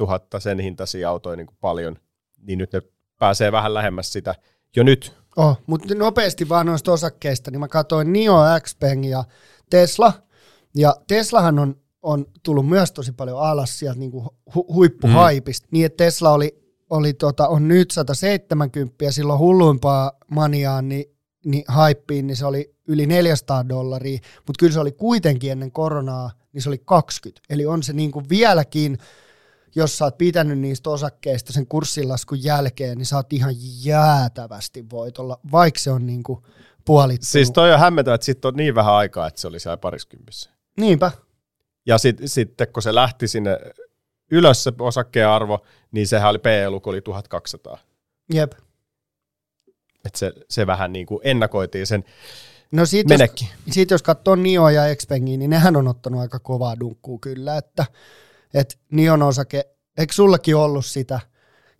000 0.00 0.40
sen 0.40 0.60
hintaisia 0.60 1.10
autoja 1.10 1.36
niin 1.36 1.46
kuin 1.46 1.58
paljon, 1.60 1.96
niin 2.42 2.58
nyt 2.58 2.72
ne 2.72 2.82
pääsee 3.18 3.52
vähän 3.52 3.74
lähemmäs 3.74 4.12
sitä 4.12 4.34
jo 4.76 4.82
nyt. 4.82 5.18
Oh, 5.36 5.58
mutta 5.66 5.94
nopeasti 5.94 6.48
vaan 6.48 6.66
noista 6.66 6.92
osakkeista, 6.92 7.50
niin 7.50 7.60
mä 7.60 7.68
katsoin 7.68 8.12
NIO, 8.12 8.38
Xpeng 8.60 9.10
ja 9.10 9.24
Tesla, 9.70 10.12
ja 10.74 10.96
Teslahan 11.08 11.58
on, 11.58 11.76
on 12.02 12.26
tullut 12.42 12.68
myös 12.68 12.92
tosi 12.92 13.12
paljon 13.12 13.40
alas 13.40 13.78
sieltä 13.78 13.98
niin 13.98 14.12
hu- 14.56 14.74
huippuhaipista, 14.74 15.66
mm. 15.66 15.68
niin 15.70 15.86
että 15.86 16.04
Tesla 16.04 16.30
oli, 16.30 16.58
oli 16.90 17.14
tota, 17.14 17.48
on 17.48 17.68
nyt 17.68 17.90
170 17.90 19.04
ja 19.04 19.12
silloin 19.12 19.38
hulluimpaa 19.38 20.12
maniaan, 20.30 20.88
niin, 20.88 21.04
niin 21.44 21.64
haippiin, 21.68 22.26
niin 22.26 22.36
se 22.36 22.46
oli 22.46 22.74
yli 22.88 23.06
400 23.06 23.68
dollaria, 23.68 24.18
mutta 24.46 24.58
kyllä 24.58 24.72
se 24.72 24.80
oli 24.80 24.92
kuitenkin 24.92 25.52
ennen 25.52 25.72
koronaa, 25.72 26.30
niin 26.52 26.62
se 26.62 26.68
oli 26.68 26.78
20. 26.84 27.40
Eli 27.50 27.66
on 27.66 27.82
se 27.82 27.92
niin 27.92 28.10
kuin 28.10 28.28
vieläkin, 28.28 28.98
jos 29.74 29.98
sä 29.98 30.04
oot 30.04 30.18
pitänyt 30.18 30.58
niistä 30.58 30.90
osakkeista 30.90 31.52
sen 31.52 31.66
kurssilaskun 31.66 32.44
jälkeen, 32.44 32.98
niin 32.98 33.06
sä 33.06 33.16
oot 33.16 33.32
ihan 33.32 33.54
jäätävästi 33.84 34.86
voitolla, 34.90 35.40
vaikka 35.52 35.80
se 35.80 35.90
on 35.90 36.06
niin 36.06 36.22
kuin 36.22 36.42
puolittunut. 36.84 37.28
Siis 37.28 37.50
toi 37.50 37.72
on 37.72 37.80
hämmentävä, 37.80 38.14
että 38.14 38.24
sitten 38.24 38.48
on 38.48 38.54
niin 38.56 38.74
vähän 38.74 38.94
aikaa, 38.94 39.26
että 39.26 39.40
se 39.40 39.48
oli 39.48 39.60
siellä 39.60 39.76
pariskympissä. 39.76 40.50
Niinpä. 40.76 41.10
Ja 41.86 41.98
sitten 41.98 42.28
sit, 42.28 42.52
kun 42.72 42.82
se 42.82 42.94
lähti 42.94 43.28
sinne 43.28 43.58
ylös 44.30 44.64
se 44.64 44.72
osakkeen 44.78 45.28
arvo, 45.28 45.64
niin 45.92 46.06
sehän 46.06 46.30
oli 46.30 46.38
PE-luku 46.38 46.90
oli 46.90 47.00
1200. 47.00 47.78
Jep. 48.34 48.52
Et 50.04 50.14
se, 50.14 50.32
se 50.50 50.66
vähän 50.66 50.92
niin 50.92 51.06
kuin 51.06 51.20
ennakoitiin 51.24 51.86
sen 51.86 52.04
No 52.72 52.86
siitä 52.86 53.14
jos, 53.14 53.50
siitä 53.70 53.94
jos 53.94 54.02
katsoo 54.02 54.36
Nio 54.36 54.68
ja 54.68 54.86
Expengiä, 54.86 55.36
niin 55.36 55.50
nehän 55.50 55.76
on 55.76 55.88
ottanut 55.88 56.20
aika 56.20 56.38
kovaa 56.38 56.80
dunkkuu 56.80 57.18
kyllä, 57.18 57.56
että, 57.56 57.84
että 58.54 58.74
Nion 58.92 59.22
osake, 59.22 59.64
eikö 59.98 60.12
sullakin 60.12 60.56
ollut 60.56 60.86
sitä, 60.86 61.20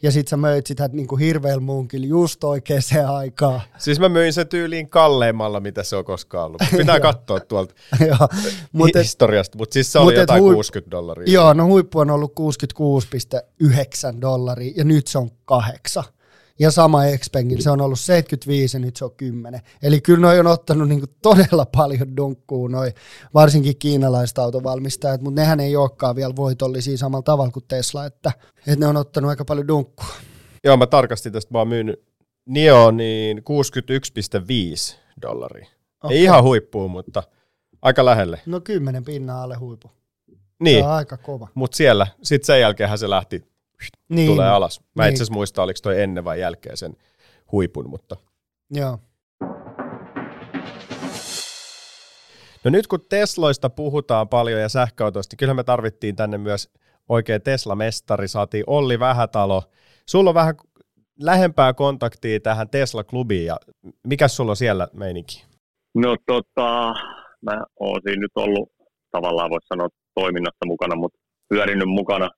ja 0.02 0.12
sit 0.12 0.28
sä 0.28 0.37
möit 0.37 0.66
sitä 0.66 0.88
niin 0.92 1.06
kuin 1.06 1.18
hirveellä 1.18 1.60
muunkilla 1.60 2.06
just 2.06 2.44
oikeaan 2.44 3.16
aikaa. 3.16 3.60
Siis 3.78 4.00
mä 4.00 4.08
myin 4.08 4.32
se 4.32 4.44
tyyliin 4.44 4.88
kalleimmalla, 4.88 5.60
mitä 5.60 5.82
se 5.82 5.96
on 5.96 6.04
koskaan 6.04 6.46
ollut. 6.46 6.62
Pitää 6.76 7.00
katsoa 7.10 7.40
tuolta 7.40 7.75
mut 8.72 8.90
historiasta, 9.02 9.58
mutta 9.58 9.75
siis 9.75 9.92
se 9.92 9.98
oli 9.98 10.14
jotain 10.14 10.42
huip- 10.42 10.54
60 10.54 10.90
dollaria. 10.90 11.32
Joo, 11.32 11.52
no 11.52 11.66
huippu 11.66 11.98
on 11.98 12.10
ollut 12.10 12.32
66,9 12.40 14.20
dollaria, 14.20 14.72
ja 14.76 14.84
nyt 14.84 15.06
se 15.06 15.18
on 15.18 15.30
kahdeksan 15.44 16.04
ja 16.59 16.71
sama 16.71 17.03
Xpengin, 17.17 17.62
se 17.62 17.71
on 17.71 17.81
ollut 17.81 18.00
75 18.00 18.77
ja 18.77 18.81
nyt 18.81 18.97
se 18.97 19.05
on 19.05 19.15
10. 19.17 19.61
Eli 19.83 20.00
kyllä 20.00 20.21
noi 20.21 20.41
on 20.41 20.47
ottanut 20.47 20.88
niinku 20.88 21.07
todella 21.23 21.67
paljon 21.77 22.17
dunkkuu, 22.17 22.69
noi, 22.69 22.93
varsinkin 23.35 23.79
kiinalaiset 23.79 24.38
autovalmistajat, 24.38 25.21
mutta 25.21 25.41
nehän 25.41 25.61
ei 25.61 25.77
olekaan 25.77 26.17
vielä 26.17 26.37
voitollisia 26.37 26.99
samalla 26.99 27.23
tavalla 27.23 27.50
kuin 27.50 27.65
Tesla, 27.69 28.07
että, 28.07 28.33
että 28.59 28.81
ne 28.81 28.87
on 28.87 28.97
ottanut 28.97 29.29
aika 29.29 29.45
paljon 29.45 29.69
dunkkua. 29.69 30.15
Joo, 30.65 30.77
mä 30.77 30.87
tarkastin 30.87 31.33
tästä, 31.33 31.55
mä 31.55 31.59
oon 31.59 31.69
myynyt 31.69 32.09
Nio 32.49 32.91
niin 32.91 33.38
61,5 33.38 34.97
dollaria. 35.23 35.69
Okay. 36.05 36.17
Ei 36.17 36.23
ihan 36.23 36.45
huippuun, 36.45 36.91
mutta 36.91 37.23
aika 37.83 38.05
lähelle. 38.05 38.41
No 38.47 38.61
10 38.61 39.05
pinnaa 39.05 39.43
alle 39.43 39.57
huipu. 39.57 39.91
Niin. 40.61 40.81
Se 40.81 40.87
on 40.87 40.93
aika 40.93 41.17
kova. 41.17 41.49
Mutta 41.55 41.77
siellä, 41.77 42.07
sitten 42.23 42.47
sen 42.47 42.61
jälkeen 42.61 42.99
se 42.99 43.11
lähti 43.11 43.45
niin. 44.08 44.30
tulee 44.30 44.49
alas. 44.49 44.80
Mä 44.94 45.02
niin. 45.02 45.11
itse 45.11 45.23
asiassa 45.23 45.35
muista, 45.35 45.62
oliko 45.62 45.78
toi 45.82 46.02
ennen 46.02 46.25
vai 46.25 46.40
jälkeen 46.40 46.76
sen 46.76 46.97
huipun, 47.52 47.90
mutta... 47.90 48.16
Joo. 48.70 48.99
No 52.64 52.70
nyt 52.70 52.87
kun 52.87 53.00
Tesloista 53.08 53.70
puhutaan 53.70 54.28
paljon 54.28 54.61
ja 54.61 54.68
sähköautoista, 54.68 55.32
niin 55.32 55.38
kyllä 55.38 55.54
me 55.54 55.64
tarvittiin 55.64 56.16
tänne 56.16 56.38
myös 56.38 56.70
oikein 57.08 57.42
Tesla-mestari, 57.42 58.28
saatiin 58.28 58.64
Olli 58.66 58.99
Vähätalo. 58.99 59.62
Sulla 60.06 60.30
on 60.30 60.35
vähän 60.35 60.54
lähempää 61.20 61.73
kontaktia 61.75 62.40
tähän 62.40 62.68
Tesla-klubiin 62.68 63.47
ja 63.47 63.56
mikä 64.06 64.28
sulla 64.28 64.52
on 64.52 64.56
siellä 64.56 64.88
meininki? 64.92 65.44
No 65.94 66.16
tota, 66.26 66.94
mä 67.42 67.64
oon 67.80 68.00
siinä 68.04 68.20
nyt 68.20 68.32
ollut 68.35 68.73
tavallaan 69.11 69.50
voisi 69.50 69.66
sanoa 69.66 69.88
toiminnassa 70.14 70.66
mukana, 70.66 70.97
mutta 70.97 71.18
pyörinyt 71.49 71.88
mukana 71.88 72.30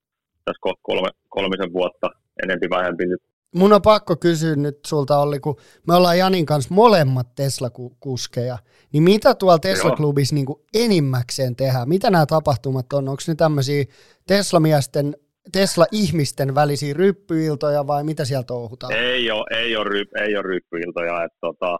tässä 0.45 0.61
kolme, 0.83 1.09
kolmisen 1.29 1.73
vuotta 1.73 2.11
enempi 2.43 2.71
vähempi 2.71 3.07
nyt. 3.07 3.21
Mun 3.55 3.73
on 3.73 3.83
pakko 3.83 4.17
kysyä 4.17 4.57
nyt 4.57 4.79
sulta 4.87 5.19
Olli, 5.19 5.41
kun 5.41 5.57
me 5.89 5.95
ollaan 5.95 6.19
Janin 6.19 6.47
kanssa 6.47 6.75
molemmat 6.75 7.35
Tesla-kuskeja, 7.35 8.59
niin 8.93 9.03
mitä 9.03 9.35
tuolla 9.35 9.59
Tesla-klubissa 9.59 10.35
niin 10.35 10.47
enimmäkseen 10.75 11.57
tehdään? 11.57 11.89
Mitä 11.89 12.11
nämä 12.11 12.27
tapahtumat 12.27 12.93
on? 12.93 13.09
Onko 13.09 13.23
ne 13.29 13.35
tämmöisiä 13.35 13.85
Tesla-miesten, 14.27 15.17
Tesla-ihmisten 15.53 16.55
välisiä 16.55 16.95
ryppyiltoja 16.95 17.87
vai 17.87 18.05
mitä 18.05 18.25
sieltä 18.25 18.47
touhutaan? 18.47 18.93
Ei 18.93 19.31
ole, 19.31 19.45
ei 19.61 19.77
ole, 19.77 19.85
ry, 19.85 20.05
ei 20.21 20.37
ole 20.37 20.43
ryppyiltoja, 20.43 21.25
että 21.25 21.39
tota, 21.41 21.79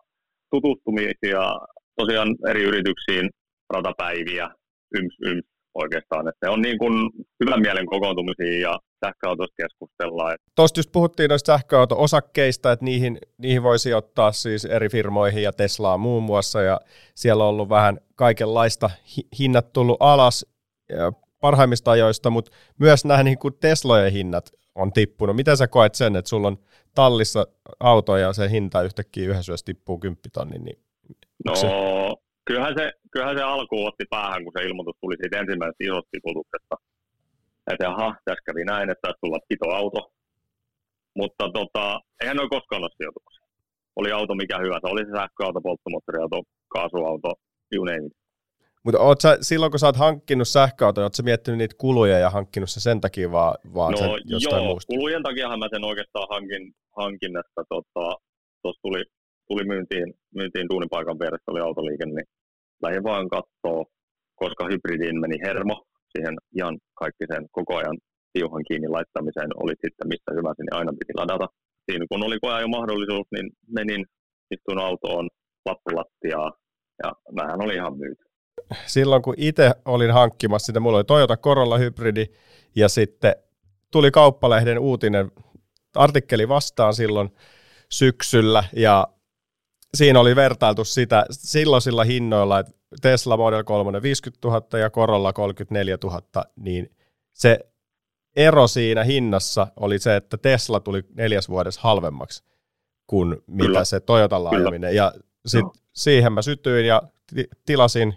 tutustumisia 0.51 1.41
tosiaan 1.97 2.37
eri 2.51 2.63
yrityksiin, 2.63 3.31
ratapäiviä, 3.75 4.51
yms, 4.95 5.15
yms, 5.27 5.45
oikeastaan. 5.75 6.29
Että 6.29 6.47
se 6.47 6.51
on 6.51 6.63
niin 6.63 6.79
kuin 6.79 7.11
hyvän 7.45 7.61
mielen 7.61 7.87
kokoontumisia 7.87 8.61
ja 8.61 8.79
sähköautosta 9.05 9.55
keskustellaan. 9.57 10.37
Tuosta 10.55 10.79
just 10.79 10.93
puhuttiin 10.93 11.29
noista 11.29 11.53
sähköauto-osakkeista, 11.53 12.73
että 12.73 12.85
niihin, 12.85 13.19
niihin 13.39 13.63
voisi 13.63 13.95
ottaa 13.95 14.33
siis 14.33 14.65
eri 14.65 14.89
firmoihin 14.89 15.43
ja 15.43 15.53
Teslaa 15.53 15.99
muun 15.99 16.23
muassa, 16.23 16.63
ja 16.63 16.81
siellä 17.15 17.45
on 17.45 17.51
ollut 17.51 17.69
vähän 17.69 18.01
kaikenlaista 18.15 18.91
hinnat 19.39 19.73
tullut 19.73 19.97
alas 20.01 20.47
parhaimmista 21.41 21.91
ajoista, 21.91 22.31
mutta 22.31 22.53
myös 22.79 23.05
nämä 23.05 23.23
niin 23.23 23.39
kuin 23.39 23.55
Teslojen 23.61 24.13
hinnat 24.13 24.51
on 24.75 24.93
tippunut. 24.93 25.37
Miten 25.37 25.57
sä 25.57 25.69
koet 25.69 25.95
sen, 25.95 26.17
että 26.17 26.29
sulla 26.29 26.49
on 26.49 26.59
tallissa 26.95 27.47
auto 27.81 28.17
ja 28.17 28.33
se 28.33 28.51
hinta 28.51 28.83
yhtäkkiä 28.83 29.29
yhdessä 29.29 29.53
tippuu 29.65 29.99
kymppitonnin, 29.99 30.65
niin 30.65 30.79
No, 31.45 31.57
se 31.57 31.67
kyllähän 32.51 32.75
se, 32.79 32.93
kyllähän 33.13 33.37
se 33.37 33.43
alku 33.43 33.87
otti 33.87 34.05
päähän, 34.11 34.45
kun 34.45 34.53
se 34.57 34.67
ilmoitus 34.67 34.97
tuli 35.01 35.17
siitä 35.21 35.39
ensimmäisestä 35.39 35.85
isosta 35.85 36.13
tiputuksesta. 36.15 36.75
Että 37.73 37.91
aha, 37.93 38.09
tässä 38.25 38.47
kävi 38.47 38.65
näin, 38.65 38.91
että 38.91 39.03
tässä 39.03 39.21
tulla 39.21 39.39
pitoauto. 39.49 40.01
Mutta 41.19 41.45
tota, 41.59 42.01
eihän 42.21 42.37
ne 42.37 42.43
ole 42.43 42.57
koskaan 42.57 42.83
ole 42.83 42.91
sijoituksia. 42.97 43.47
Oli 43.97 44.13
auto 44.13 44.35
mikä 44.35 44.59
hyvänsä, 44.59 44.87
oli 44.89 45.05
se 45.05 45.13
sähköauto, 45.19 45.61
polttomoottoriauto, 45.61 46.43
kaasuauto, 46.75 47.31
you 47.75 47.85
name 47.85 48.07
it. 48.07 48.13
Mutta 48.85 48.99
sä, 49.23 49.39
silloin 49.41 49.73
kun 49.73 49.79
sä 49.79 49.87
oot 49.87 49.97
hankkinut 49.97 50.49
sähköautoja, 50.49 51.05
oot 51.05 51.15
sä 51.15 51.23
miettinyt 51.23 51.59
niitä 51.59 51.75
kuluja 51.79 52.19
ja 52.19 52.31
hankkinut 52.31 52.71
se 52.71 52.81
sen 52.81 53.01
takia 53.01 53.33
vaan, 53.33 53.55
vaan 53.75 53.93
no, 53.93 53.97
sen 53.99 54.11
jostain 54.25 54.63
joo, 54.63 54.71
muusta? 54.71 54.95
kulujen 54.95 55.23
takiahan 55.23 55.59
mä 55.59 55.69
sen 55.73 55.85
oikeastaan 55.85 56.27
hankin, 56.31 56.73
hankin 56.97 57.33
että 57.43 57.63
tota, 57.69 58.05
tuossa 58.63 58.83
tuli, 58.83 59.05
tuli 59.49 59.65
myyntiin, 59.65 60.15
myyntiin 60.35 60.69
duunipaikan 60.71 61.19
vieressä 61.19 61.51
oli 61.51 61.61
autoliikenne, 61.61 62.15
niin 62.15 62.40
lähdin 62.83 63.03
vaan 63.03 63.29
katsoa, 63.29 63.85
koska 64.35 64.65
hybridiin 64.71 65.21
meni 65.21 65.37
hermo 65.47 65.85
siihen 66.13 66.35
ihan 66.59 66.79
kaikki 66.95 67.25
sen 67.33 67.47
koko 67.53 67.77
ajan 67.77 67.99
tiuhan 68.33 68.65
kiinni 68.69 68.89
laittamiseen, 68.89 69.51
oli 69.63 69.73
sitten 69.73 70.09
missä 70.09 70.31
hyvänsä, 70.39 70.63
niin 70.63 70.75
aina 70.75 70.93
piti 70.93 71.13
ladata. 71.17 71.47
Siinä 71.91 72.07
kun 72.09 72.25
oli 72.25 72.39
jo 72.61 72.69
mahdollisuus, 72.69 73.27
niin 73.35 73.51
menin, 73.79 74.07
istuin 74.55 74.79
autoon, 74.79 75.29
lappulattiaa 75.67 76.53
ja 77.03 77.13
vähän 77.37 77.63
oli 77.65 77.75
ihan 77.75 77.99
myyty. 77.99 78.25
Silloin 78.87 79.23
kun 79.23 79.35
itse 79.37 79.71
olin 79.85 80.11
hankkimassa 80.11 80.67
sitä, 80.67 80.81
mulla 80.81 80.97
oli 80.97 81.05
Toyota 81.05 81.37
Corolla 81.37 81.79
hybridi 81.79 82.27
ja 82.77 82.89
sitten 82.89 83.35
tuli 83.93 84.11
kauppalehden 84.11 84.79
uutinen, 84.79 85.31
artikkeli 85.97 86.49
vastaan 86.49 86.95
silloin 86.95 87.31
syksyllä 87.89 88.65
ja 88.77 89.07
siinä 89.97 90.21
oli 90.21 90.37
vertailtu 90.37 90.85
sitä 90.85 91.25
silloisilla 91.31 92.05
hinnoilla, 92.05 92.59
että 92.59 92.73
Tesla 93.03 93.37
Model 93.37 93.65
3 93.65 94.03
50 94.03 94.49
000 94.49 94.79
ja 94.79 94.91
Corolla 94.91 95.33
34 95.33 95.99
000, 96.05 96.23
niin 96.57 96.91
se 97.33 97.59
ero 98.37 98.67
siinä 98.67 99.05
hinnassa 99.05 99.67
oli 99.77 99.99
se, 99.99 100.17
että 100.17 100.37
Tesla 100.37 100.81
tuli 100.81 101.03
neljäs 101.15 101.49
vuodessa 101.49 101.81
halvemmaksi 101.81 102.45
kuin 103.07 103.37
mitä 103.47 103.67
Kyllä. 103.67 103.85
se 103.85 104.01
Toyota 104.01 104.37
ajaminen. 104.37 104.95
Ja 104.95 105.13
sit 105.47 105.63
no. 105.63 105.73
siihen 105.93 106.33
mä 106.33 106.43
sytyin 106.43 106.87
ja 106.87 107.03
tilasin, 107.67 108.15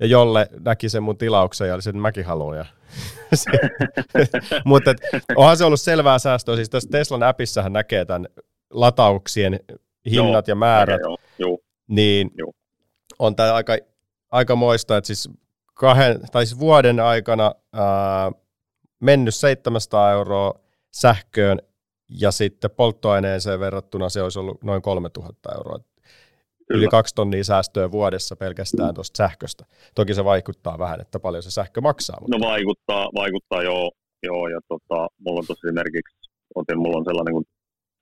ja 0.00 0.06
jolle 0.06 0.48
näki 0.60 0.88
sen 0.88 1.02
mun 1.02 1.18
tilauksen 1.18 1.68
ja 1.68 1.74
oli 1.74 1.82
sen 1.82 1.96
mäkin 1.96 2.24
haluan. 2.24 2.56
Ja 2.56 2.66
Mutta 4.64 4.94
onhan 5.36 5.56
se 5.56 5.64
ollut 5.64 5.80
selvää 5.80 6.18
säästöä. 6.18 6.56
Siis 6.56 6.70
tässä 6.70 6.88
Teslan 6.92 7.22
appissahan 7.22 7.72
näkee 7.72 8.04
tämän 8.04 8.26
latauksien 8.70 9.60
hinnat 10.10 10.48
joo, 10.48 10.52
ja 10.52 10.54
määrät, 10.54 11.00
joo, 11.00 11.16
joo, 11.38 11.58
niin 11.88 12.30
joo. 12.34 12.52
on 13.18 13.36
tämä 13.36 13.54
aika, 13.54 13.76
aika 14.30 14.56
moista, 14.56 14.96
että 14.96 15.06
siis, 15.06 15.28
kahden, 15.74 16.20
tai 16.32 16.46
siis 16.46 16.60
vuoden 16.60 17.00
aikana 17.00 17.54
ää, 17.72 18.32
mennyt 19.00 19.34
700 19.34 20.12
euroa 20.12 20.54
sähköön 20.90 21.58
ja 22.20 22.30
sitten 22.30 22.70
polttoaineeseen 22.70 23.60
verrattuna 23.60 24.08
se 24.08 24.22
olisi 24.22 24.38
ollut 24.38 24.62
noin 24.62 24.82
3000 24.82 25.52
euroa. 25.54 25.78
Kyllä. 25.78 26.78
Yli 26.78 26.88
kaksi 26.88 27.14
tonnia 27.14 27.44
säästöä 27.44 27.90
vuodessa 27.90 28.36
pelkästään 28.36 28.94
tuosta 28.94 29.16
sähköstä. 29.16 29.64
Toki 29.94 30.14
se 30.14 30.24
vaikuttaa 30.24 30.78
vähän, 30.78 31.00
että 31.00 31.20
paljon 31.20 31.42
se 31.42 31.50
sähkö 31.50 31.80
maksaa. 31.80 32.20
Mutta... 32.20 32.38
No 32.38 32.46
vaikuttaa, 32.46 33.08
vaikuttaa 33.14 33.62
joo, 33.62 33.90
joo 34.22 34.48
ja 34.48 34.60
tota, 34.68 35.08
mulla 35.18 35.38
on 35.38 35.46
tuossa 35.46 35.68
esimerkiksi, 35.68 36.30
otin, 36.54 36.78
mulla 36.78 36.98
on 36.98 37.04
sellainen 37.04 37.34
kuin 37.34 37.44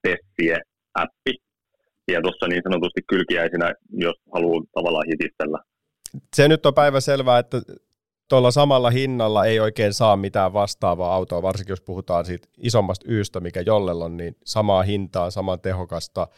Tessie-appi, 0.08 1.34
ja 2.08 2.22
tuossa 2.22 2.48
niin 2.48 2.62
sanotusti 2.62 3.00
kylkiäisinä, 3.08 3.74
jos 3.90 4.16
haluaa 4.34 4.62
tavallaan 4.74 5.06
hitistellä. 5.06 5.58
Se 6.36 6.48
nyt 6.48 6.66
on 6.66 6.74
päivä 6.74 7.00
selvää, 7.00 7.38
että 7.38 7.62
tuolla 8.28 8.50
samalla 8.50 8.90
hinnalla 8.90 9.44
ei 9.44 9.60
oikein 9.60 9.94
saa 9.94 10.16
mitään 10.16 10.52
vastaavaa 10.52 11.14
autoa, 11.14 11.42
varsinkin 11.42 11.72
jos 11.72 11.80
puhutaan 11.80 12.24
siitä 12.24 12.48
isommasta 12.58 13.06
yystä, 13.08 13.40
mikä 13.40 13.60
jollella 13.60 14.04
on, 14.04 14.16
niin 14.16 14.36
samaa 14.44 14.82
hintaa, 14.82 15.30
saman 15.30 15.60
tehokasta 15.60 16.28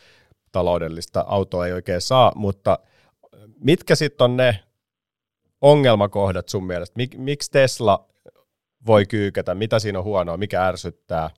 taloudellista 0.53 1.25
autoa 1.29 1.67
ei 1.67 1.73
oikein 1.73 2.01
saa, 2.01 2.33
mutta 2.35 2.79
mitkä 3.61 3.95
sitten 3.95 4.25
on 4.25 4.37
ne 4.37 4.61
ongelmakohdat 5.61 6.49
sun 6.49 6.67
mielestä? 6.67 6.97
Mik, 6.97 7.17
miksi 7.17 7.51
Tesla 7.51 8.09
voi 8.87 9.07
kyykätä? 9.07 9.55
Mitä 9.55 9.79
siinä 9.79 9.99
on 9.99 10.05
huonoa? 10.05 10.37
Mikä 10.37 10.67
ärsyttää? 10.67 11.31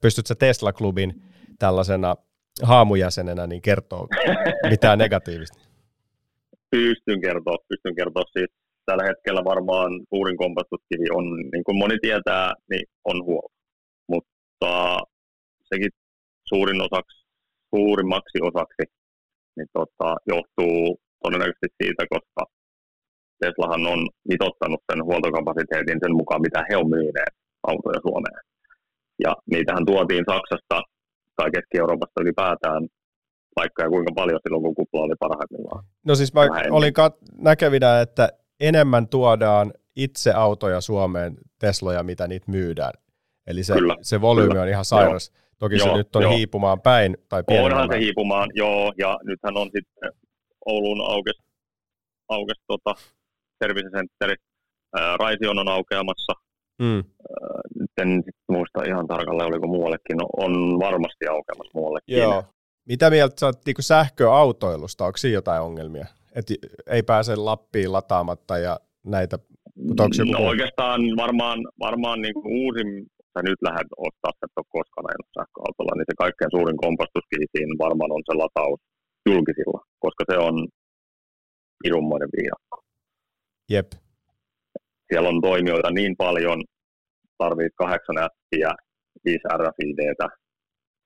Pystytkö 0.00 0.34
Tesla-klubin 0.34 1.22
tällaisena 1.58 2.16
haamujäsenenä 2.62 3.46
niin 3.46 3.62
kertoo 3.62 4.08
mitään 4.70 4.98
negatiivista? 4.98 5.58
Pystyn 6.70 7.20
kertoa, 7.20 7.56
pystyn 7.68 7.94
kertoa 7.94 8.24
siis 8.32 8.50
tällä 8.86 9.04
hetkellä 9.04 9.44
varmaan 9.44 9.92
suurin 10.14 10.36
kompastuskivi 10.36 11.08
on, 11.12 11.24
niin 11.52 11.64
kuin 11.64 11.78
moni 11.78 11.96
tietää, 12.02 12.54
niin 12.70 12.86
on 13.04 13.24
huolto. 13.24 13.54
Mutta 14.08 14.98
sekin 15.74 15.90
suurin 16.44 16.80
osaksi, 16.80 17.26
suurimmaksi 17.74 18.38
osaksi 18.42 18.82
niin 19.56 19.68
tota, 19.72 20.16
johtuu 20.32 21.00
todennäköisesti 21.22 21.68
siitä, 21.82 22.04
koska 22.14 22.42
Teslahan 23.40 23.86
on 23.86 24.00
mitottanut 24.28 24.82
sen 24.88 25.04
huoltokapasiteetin 25.04 25.98
sen 26.02 26.14
mukaan, 26.20 26.42
mitä 26.46 26.60
he 26.68 26.76
on 26.76 26.88
myyneet 26.90 27.34
autoja 27.70 28.00
Suomeen. 28.06 28.42
Ja 29.24 29.32
niitähän 29.52 29.86
tuotiin 29.86 30.24
Saksasta 30.30 30.82
tai 31.36 31.50
Keski-Euroopasta 31.50 32.20
ylipäätään 32.20 32.88
vaikka 33.56 33.82
ja 33.82 33.88
kuinka 33.88 34.12
paljon 34.14 34.40
silloin, 34.42 34.62
kun 34.62 34.74
kupla 34.74 35.00
oli 35.00 35.14
parhaimmillaan. 35.20 35.84
No 36.04 36.14
siis 36.14 36.34
mä 36.34 36.40
olin 36.70 36.92
kat- 36.92 37.28
näkevinä, 37.38 38.00
että 38.00 38.28
enemmän 38.60 39.08
tuodaan 39.08 39.72
itse 39.96 40.32
autoja 40.32 40.80
Suomeen, 40.80 41.36
Tesloja, 41.58 42.02
mitä 42.02 42.28
niitä 42.28 42.50
myydään. 42.50 42.92
Eli 43.46 43.62
se, 43.62 43.74
kyllä, 43.74 43.96
se 44.02 44.20
volyymi 44.20 44.48
kyllä. 44.48 44.62
on 44.62 44.68
ihan 44.68 44.84
sairas. 44.84 45.32
Joo. 45.34 45.46
Toki 45.58 45.76
joo, 45.76 45.88
se 45.88 45.96
nyt 45.96 46.16
on 46.16 46.22
joo. 46.22 46.32
hiipumaan 46.32 46.80
päin. 46.80 47.16
Tai 47.28 47.42
Onhan 47.48 47.88
se 47.92 47.98
hiipumaan, 47.98 48.50
joo, 48.54 48.92
ja 48.98 49.18
nythän 49.24 49.56
on 49.56 49.70
sitten 49.74 50.12
Oulun 50.66 51.10
aukes, 51.10 51.36
aukes 52.28 52.56
tota, 52.66 52.94
service 53.64 53.88
centeri. 53.88 54.34
Raision 55.18 55.58
on 55.58 55.68
aukeamassa. 55.68 56.32
Mm. 56.82 57.04
En 58.02 58.22
muista 58.48 58.84
ihan 58.86 59.06
tarkalleen, 59.06 59.48
oliko 59.48 59.66
muuallekin. 59.66 60.16
No, 60.16 60.26
on 60.36 60.78
varmasti 60.78 61.26
aukeamassa 61.26 61.70
muuallekin. 61.74 62.18
Joo. 62.18 62.44
Mitä 62.88 63.10
mieltä 63.10 63.34
sä 63.40 63.46
oot 63.46 63.66
niin 63.66 63.76
sähköautoilusta? 63.80 65.04
Onko 65.04 65.16
siinä 65.16 65.34
jotain 65.34 65.62
ongelmia? 65.62 66.06
että 66.36 66.54
ei 66.86 67.02
pääse 67.02 67.36
Lappiin 67.36 67.92
lataamatta 67.92 68.58
ja 68.58 68.80
näitä, 69.04 69.38
joku... 70.18 70.32
No 70.32 70.48
oikeastaan 70.48 71.00
varmaan, 71.16 71.58
varmaan 71.80 72.22
niin 72.22 72.34
kuin 72.34 72.46
uusin, 72.62 72.88
sä 73.32 73.40
nyt 73.42 73.60
lähdet 73.62 73.92
ostaa, 73.96 74.32
että 74.44 74.60
ole 74.60 74.74
koskaan 74.76 75.06
ajanut 75.08 75.34
sähköautolla, 75.38 75.94
niin 75.94 76.08
se 76.10 76.14
kaikkein 76.24 76.54
suurin 76.54 76.82
kompastuskivi 76.84 77.46
siinä 77.52 77.74
varmaan 77.86 78.12
on 78.16 78.22
se 78.26 78.34
lataus 78.42 78.80
julkisilla, 79.28 79.80
koska 80.04 80.22
se 80.30 80.36
on 80.38 80.54
pirummoinen 81.82 82.28
viidakko. 82.36 82.76
Jep. 83.70 83.88
Siellä 85.08 85.28
on 85.28 85.40
toimijoita 85.40 85.90
niin 85.90 86.16
paljon, 86.16 86.58
tarvii 87.38 87.68
kahdeksan 87.74 88.18
appia, 88.18 88.70
viisi 89.24 89.48
RFIDtä 89.58 90.28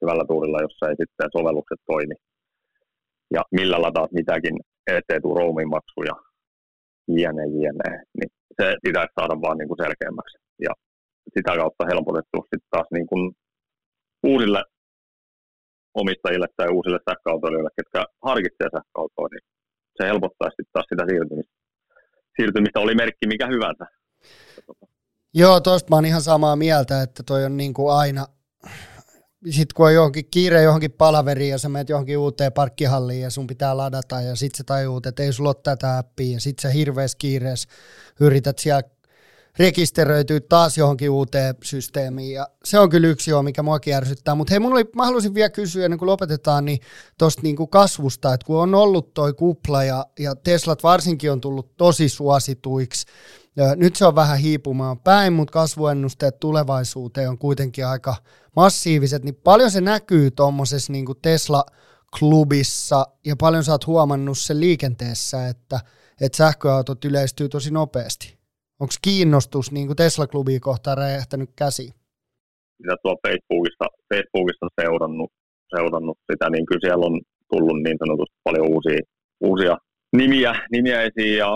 hyvällä 0.02 0.24
tuurilla, 0.28 0.62
jossa 0.62 0.88
ei 0.88 0.96
sitten 1.00 1.28
sovellukset 1.36 1.80
toimi. 1.86 2.14
Ja 3.34 3.42
millä 3.52 3.82
lataat 3.82 4.12
mitäkin, 4.12 4.56
ettei 4.86 5.20
tule 5.20 5.40
roamin 5.40 5.68
maksuja, 5.68 6.14
jne, 7.08 7.44
jne. 7.62 7.90
Niin 8.18 8.30
se 8.56 8.76
pitäisi 8.82 9.12
saada 9.20 9.40
vaan 9.40 9.58
niin 9.58 9.68
kuin 9.68 9.82
selkeämmäksi. 9.84 10.36
Ja 10.66 10.72
sitä 11.34 11.52
kautta 11.60 11.88
helpotettu 11.90 12.36
sitten 12.42 12.70
taas 12.70 12.88
niin 12.92 13.06
kuin 13.06 13.32
uusille 14.26 14.62
omistajille 15.94 16.46
tai 16.56 16.68
uusille 16.76 16.98
sähköautoilijoille, 17.08 17.70
ketkä 17.76 18.00
harkitsee 18.28 18.68
sähköautoa, 18.76 19.28
niin 19.30 19.44
se 19.96 20.02
helpottaisi 20.10 20.56
sitten 20.56 20.72
taas 20.72 20.86
sitä 20.88 21.04
siirtymistä. 21.08 21.59
Siirtymistä 22.40 22.80
oli 22.80 22.94
merkki 22.94 23.26
mikä 23.26 23.46
hyvänsä. 23.46 23.86
Joo, 25.34 25.60
tuosta 25.60 25.90
mä 25.90 25.96
oon 25.96 26.04
ihan 26.04 26.22
samaa 26.22 26.56
mieltä, 26.56 27.02
että 27.02 27.22
toi 27.22 27.44
on 27.44 27.56
niin 27.56 27.74
kuin 27.74 27.92
aina 27.92 28.26
sitten 29.44 29.74
kun 29.74 29.86
on 29.86 29.94
johonkin 29.94 30.24
kiire 30.30 30.62
johonkin 30.62 30.92
palaveriin 30.92 31.50
ja 31.50 31.58
sä 31.58 31.68
menet 31.68 31.88
johonkin 31.88 32.18
uuteen 32.18 32.52
parkkihalliin 32.52 33.22
ja 33.22 33.30
sun 33.30 33.46
pitää 33.46 33.76
ladata 33.76 34.20
ja 34.20 34.36
sitten 34.36 34.58
sä 34.58 34.64
tajuut, 34.64 35.06
että 35.06 35.22
ei 35.22 35.32
sulla 35.32 35.50
ole 35.50 35.56
tätä 35.62 35.98
appia 35.98 36.34
ja 36.34 36.40
sitten 36.40 36.62
sä 36.62 36.74
hirveässä 36.74 37.18
kiireessä 37.18 37.68
yrität 38.20 38.58
siellä 38.58 38.82
rekisteröityä 39.58 40.40
taas 40.48 40.78
johonkin 40.78 41.10
uuteen 41.10 41.54
systeemiin 41.62 42.32
ja 42.32 42.48
se 42.64 42.78
on 42.78 42.90
kyllä 42.90 43.08
yksi 43.08 43.30
joo, 43.30 43.42
mikä 43.42 43.62
muakin 43.62 43.94
ärsyttää. 43.94 44.34
Mutta 44.34 44.50
hei, 44.50 44.60
mulla 44.60 44.74
oli, 44.74 44.84
mä 44.96 45.04
haluaisin 45.04 45.34
vielä 45.34 45.50
kysyä 45.50 45.84
ennen 45.84 45.98
kuin 45.98 46.06
lopetetaan, 46.06 46.64
niin 46.64 46.78
tuosta 47.18 47.42
niinku 47.42 47.66
kasvusta, 47.66 48.34
että 48.34 48.46
kun 48.46 48.62
on 48.62 48.74
ollut 48.74 49.14
toi 49.14 49.34
kupla 49.34 49.84
ja, 49.84 50.06
ja 50.18 50.36
Teslat 50.36 50.82
varsinkin 50.82 51.32
on 51.32 51.40
tullut 51.40 51.76
tosi 51.76 52.08
suosituiksi, 52.08 53.06
ja 53.56 53.76
nyt 53.76 53.96
se 53.96 54.06
on 54.06 54.14
vähän 54.14 54.38
hiipumaan 54.38 54.98
päin, 54.98 55.32
mutta 55.32 55.52
kasvuennusteet 55.52 56.40
tulevaisuuteen 56.40 57.28
on 57.28 57.38
kuitenkin 57.38 57.86
aika 57.86 58.16
massiiviset, 58.56 59.24
niin 59.24 59.34
paljon 59.34 59.70
se 59.70 59.80
näkyy 59.80 60.30
tuommoisessa 60.30 60.92
niin 60.92 61.06
Tesla-klubissa 61.22 63.06
ja 63.26 63.36
paljon 63.36 63.64
sä 63.64 63.72
oot 63.72 63.86
huomannut 63.86 64.38
sen 64.38 64.60
liikenteessä, 64.60 65.48
että, 65.48 65.80
että 66.20 66.36
sähköautot 66.36 67.04
yleistyy 67.04 67.48
tosi 67.48 67.70
nopeasti. 67.70 68.39
Onko 68.80 68.94
kiinnostus 69.02 69.72
niin 69.72 69.96
Tesla-klubia 69.96 70.60
kohtaan 70.60 70.98
räjähtänyt 70.98 71.50
käsi? 71.56 71.86
Mitä 72.82 72.94
tuolla 73.02 73.20
Facebookissa, 73.26 73.86
Facebookissa 74.10 74.66
seurannut, 74.80 75.30
seurannut 75.76 76.18
sitä, 76.32 76.50
niin 76.50 76.66
kyllä 76.66 76.84
siellä 76.84 77.06
on 77.06 77.20
tullut 77.52 77.82
niin 77.82 77.98
sanotusti 78.02 78.36
paljon 78.44 78.66
uusia, 78.74 79.00
uusia 79.40 79.74
nimiä, 80.16 80.52
nimiä 80.72 80.98
esiin 81.08 81.36
ja 81.38 81.50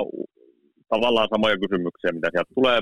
tavallaan 0.93 1.29
samoja 1.35 1.63
kysymyksiä, 1.63 2.17
mitä 2.17 2.29
sieltä 2.31 2.55
tulee 2.55 2.79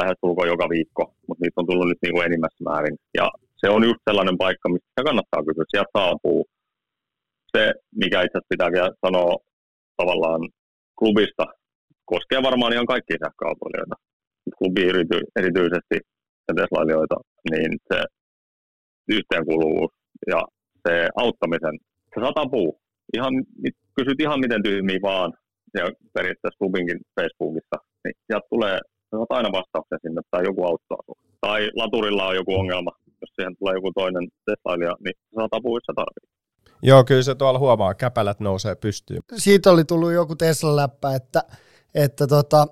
lähes 0.00 0.18
joka 0.52 0.66
viikko, 0.74 1.02
mutta 1.28 1.42
niitä 1.42 1.60
on 1.60 1.66
tullut 1.66 1.88
nyt 1.88 2.02
niin 2.02 2.14
kuin 2.14 2.26
enimmässä 2.26 2.64
määrin. 2.68 2.96
Ja 3.18 3.26
se 3.60 3.66
on 3.74 3.82
just 3.84 4.02
sellainen 4.08 4.38
paikka, 4.38 4.68
mistä 4.68 5.08
kannattaa 5.08 5.46
kysyä. 5.46 5.64
Sieltä 5.68 5.94
saapuu 5.98 6.40
se, 7.52 7.62
mikä 8.02 8.18
itse 8.22 8.36
asiassa 8.38 8.52
pitää 8.54 8.70
vielä 8.76 8.90
sanoa 9.06 9.34
tavallaan 10.00 10.42
klubista, 10.98 11.44
koskee 12.04 12.42
varmaan 12.42 12.72
ihan 12.72 12.86
kaikkia 12.86 13.22
sähköautoilijoita. 13.24 13.96
Klubi 14.58 14.82
erity- 14.92 15.28
erityisesti 15.40 15.96
ja 16.48 16.52
Teslailijoita, 16.58 17.16
niin 17.50 17.70
se 17.88 17.98
yhteenkuuluvuus 19.08 19.92
ja 20.32 20.40
se 20.88 21.08
auttamisen, 21.16 21.76
se 22.14 22.18
satapuu. 22.26 22.80
Ihan, 23.16 23.32
kysyt 23.96 24.20
ihan 24.20 24.40
miten 24.40 24.62
tyhmiä 24.62 24.98
vaan, 25.02 25.32
ja 25.78 25.84
periaatteessa 26.14 26.58
klubinkin 26.58 27.00
Facebookissa, 27.16 27.76
niin 28.04 28.14
sieltä 28.26 28.46
tulee, 28.50 28.78
saat 29.10 29.36
aina 29.38 29.56
vastauksen 29.58 29.98
sinne, 30.02 30.20
tai 30.30 30.42
joku 30.48 30.60
auttaa 30.70 30.98
sinua. 31.02 31.18
Tai 31.40 31.60
laturilla 31.82 32.26
on 32.26 32.36
joku 32.40 32.54
ongelma, 32.54 32.92
jos 33.20 33.30
siihen 33.36 33.56
tulee 33.58 33.74
joku 33.74 33.90
toinen 33.92 34.26
teslailija, 34.46 34.94
niin 35.04 35.14
saat 35.34 35.54
apua, 35.54 35.76
jos 35.76 35.96
tarvitsee. 36.00 36.34
Joo, 36.82 37.04
kyllä 37.04 37.22
se 37.22 37.34
tuolla 37.34 37.58
huomaa, 37.58 37.94
käpälät 37.94 38.40
nousee 38.40 38.74
pystyyn. 38.74 39.20
Siitä 39.36 39.70
oli 39.70 39.84
tullut 39.84 40.12
joku 40.12 40.36
Tesla-läppä, 40.36 41.14
että, 41.14 41.42
että 41.94 42.26
tota, 42.26 42.66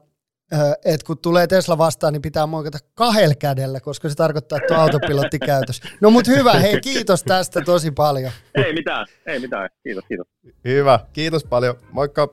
että 0.85 1.07
kun 1.07 1.19
tulee 1.19 1.47
Tesla 1.47 1.79
vastaan, 1.79 2.13
niin 2.13 2.23
pitää 2.23 2.47
moikata 2.47 2.79
kahdella 2.95 3.35
kädellä, 3.35 3.81
koska 3.81 4.09
se 4.09 4.15
tarkoittaa, 4.15 4.59
että 4.59 4.75
on 4.75 4.81
autopilotti 4.81 5.39
käytössä. 5.39 5.89
No 6.01 6.11
mut 6.11 6.27
hyvä, 6.27 6.53
hei 6.53 6.81
kiitos 6.81 7.23
tästä 7.23 7.61
tosi 7.61 7.91
paljon. 7.91 8.33
Ei 8.55 8.73
mitään, 8.73 9.07
ei 9.27 9.41
mitään, 9.41 9.69
kiitos, 9.83 10.05
kiitos. 10.09 10.27
Hyvä, 10.65 11.01
kiitos 11.13 11.45
paljon, 11.45 11.75
moikka. 11.93 12.29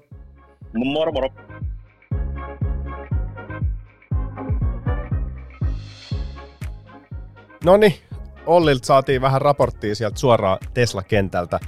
Moro 0.73 1.11
moro. 1.11 1.29
No 7.65 7.77
niin, 7.77 7.93
Ollilta 8.45 8.85
saatiin 8.85 9.21
vähän 9.21 9.41
raporttia 9.41 9.95
sieltä 9.95 10.19
suoraan 10.19 10.57
Tesla-kentältä 10.73 11.59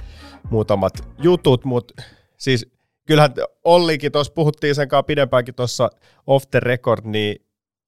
muutamat 0.50 0.92
jutut, 1.18 1.64
mutta 1.64 2.02
siis 2.36 2.72
kyllähän 3.06 3.34
Ollikin 3.64 4.12
tuossa 4.12 4.32
puhuttiin 4.32 4.74
sen 4.74 4.88
kanssa 4.88 5.02
pidempäänkin 5.02 5.54
tuossa 5.54 5.90
off 6.26 6.46
the 6.50 6.60
record, 6.60 7.04
niin 7.04 7.46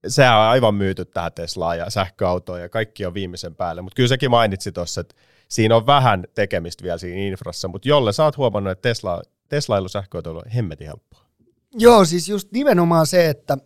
sehän 0.08 0.38
on 0.38 0.42
aivan 0.42 0.74
myyty 0.74 1.04
tähän 1.04 1.32
Teslaan 1.32 1.78
ja 1.78 1.90
sähköautoon 1.90 2.60
ja 2.60 2.68
kaikki 2.68 3.06
on 3.06 3.14
viimeisen 3.14 3.54
päälle. 3.54 3.82
Mutta 3.82 3.96
kyllä 3.96 4.08
sekin 4.08 4.30
mainitsi 4.30 4.72
tuossa, 4.72 5.00
että 5.00 5.14
siinä 5.48 5.76
on 5.76 5.86
vähän 5.86 6.24
tekemistä 6.34 6.84
vielä 6.84 6.98
siinä 6.98 7.20
infrassa, 7.20 7.68
mutta 7.68 7.88
jolle 7.88 8.12
sä 8.12 8.24
oot 8.24 8.36
huomannut, 8.36 8.70
että 8.70 8.88
Tesla, 8.88 9.22
Teslailu 9.48 9.88
sähköautoilu 9.88 10.38
on 10.38 10.50
hemmetin 10.50 10.86
helppoa. 10.86 11.24
Joo, 11.72 12.04
siis 12.04 12.28
just 12.28 12.52
nimenomaan 12.52 13.06
se, 13.06 13.28
että 13.28 13.58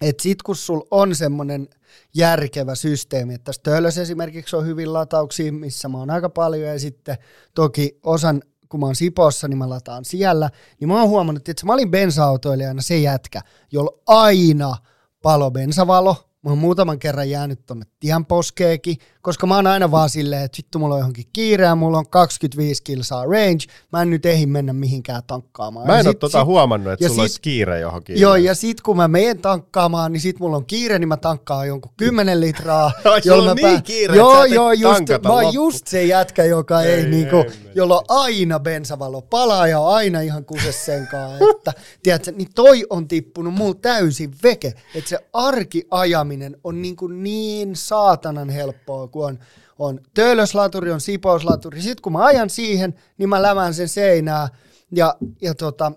et 0.00 0.20
sit 0.20 0.42
kun 0.42 0.56
sul 0.56 0.80
on 0.90 1.14
semmoinen 1.14 1.68
järkevä 2.14 2.74
systeemi, 2.74 3.34
että 3.34 3.52
tässä 3.52 4.02
esimerkiksi 4.02 4.56
on 4.56 4.66
hyvin 4.66 4.92
latauksia, 4.92 5.52
missä 5.52 5.88
mä 5.88 5.98
oon 5.98 6.10
aika 6.10 6.28
paljon, 6.28 6.68
ja 6.68 6.78
sitten 6.78 7.16
toki 7.54 7.98
osan, 8.02 8.42
kun 8.68 8.80
mä 8.80 8.86
oon 8.86 8.96
Sipossa, 8.96 9.48
niin 9.48 9.58
mä 9.58 9.68
lataan 9.68 10.04
siellä, 10.04 10.50
niin 10.80 10.88
mä 10.88 11.00
oon 11.00 11.08
huomannut, 11.08 11.48
että 11.48 11.66
mä 11.66 11.72
olin 11.72 11.90
bensa-autoilijana 11.90 12.82
se 12.82 12.98
jätkä, 12.98 13.40
jolla 13.72 13.98
aina 14.06 14.76
palo 15.22 15.50
bensavalo, 15.50 16.16
Mä 16.44 16.50
oon 16.50 16.58
muutaman 16.58 16.98
kerran 16.98 17.30
jäänyt 17.30 17.66
tonne 17.66 17.86
tienposkeekin, 18.00 18.96
koska 19.24 19.46
mä 19.46 19.54
oon 19.54 19.66
aina 19.66 19.90
vaan 19.90 20.10
silleen, 20.10 20.42
että 20.42 20.58
vittu 20.58 20.78
mulla 20.78 20.94
on 20.94 21.00
johonkin 21.00 21.24
kiire 21.32 21.64
ja 21.64 21.74
mulla 21.74 21.98
on 21.98 22.08
25 22.10 22.82
kilsaa 22.82 23.24
range, 23.24 23.64
mä 23.92 24.02
en 24.02 24.10
nyt 24.10 24.26
ehdi 24.26 24.46
mennä 24.46 24.72
mihinkään 24.72 25.22
tankkaamaan. 25.26 25.86
Mä 25.86 26.00
en 26.00 26.06
ole 26.06 26.14
tota 26.14 26.38
sit, 26.38 26.46
huomannut, 26.46 26.92
että 26.92 27.08
sulla 27.08 27.14
sit, 27.14 27.20
olisi 27.20 27.40
kiire 27.40 27.80
johonkin. 27.80 28.20
Joo, 28.20 28.36
ja 28.36 28.54
sit 28.54 28.80
kun 28.80 28.96
mä 28.96 29.08
menen 29.08 29.38
tankkaamaan, 29.38 30.12
niin 30.12 30.20
sit 30.20 30.38
mulla 30.38 30.56
on 30.56 30.66
kiire, 30.66 30.98
niin 30.98 31.08
mä 31.08 31.16
tankkaan 31.16 31.68
jonkun 31.68 31.92
10 31.96 32.40
litraa. 32.40 32.92
jolla 33.24 33.50
on 33.50 33.56
niin 33.56 33.82
kiire, 33.82 34.16
joo, 34.16 34.44
joo, 34.44 34.72
just, 34.72 35.02
mä 35.22 35.32
oon 35.32 35.54
just 35.54 35.86
se 35.86 36.04
jätkä, 36.04 36.44
joka 36.44 36.82
ei, 36.82 36.92
ei 36.92 37.06
niinku, 37.06 37.36
ei, 37.36 37.64
jolla 37.74 37.96
on 37.96 38.04
aina 38.08 38.60
bensavalo 38.60 39.22
palaa 39.22 39.66
ja 39.66 39.80
on 39.80 39.94
aina 39.94 40.20
ihan 40.20 40.44
kuses 40.44 40.84
senkaan, 40.84 41.32
että 41.50 41.72
tiedätkö, 42.02 42.32
niin 42.32 42.48
toi 42.54 42.84
on 42.90 43.08
tippunut 43.08 43.54
mulla 43.54 43.74
täysin 43.74 44.34
veke, 44.42 44.74
että 44.94 45.10
se 45.10 45.18
arkiajaminen 45.32 46.56
on 46.64 46.82
niin, 46.82 46.96
kuin 46.96 47.22
niin 47.22 47.76
saatanan 47.76 48.50
helppoa, 48.50 49.08
kun 49.14 49.26
on, 49.26 49.38
on 49.78 50.00
töölöslaturi, 50.14 50.92
on 50.92 51.00
sipouslaturi. 51.00 51.82
Sitten 51.82 52.02
kun 52.02 52.12
mä 52.12 52.24
ajan 52.24 52.50
siihen, 52.50 52.94
niin 53.18 53.28
mä 53.28 53.42
lämään 53.42 53.74
sen 53.74 53.88
seinää 53.88 54.48
ja, 54.92 55.14
ja 55.40 55.54
tota, 55.54 55.92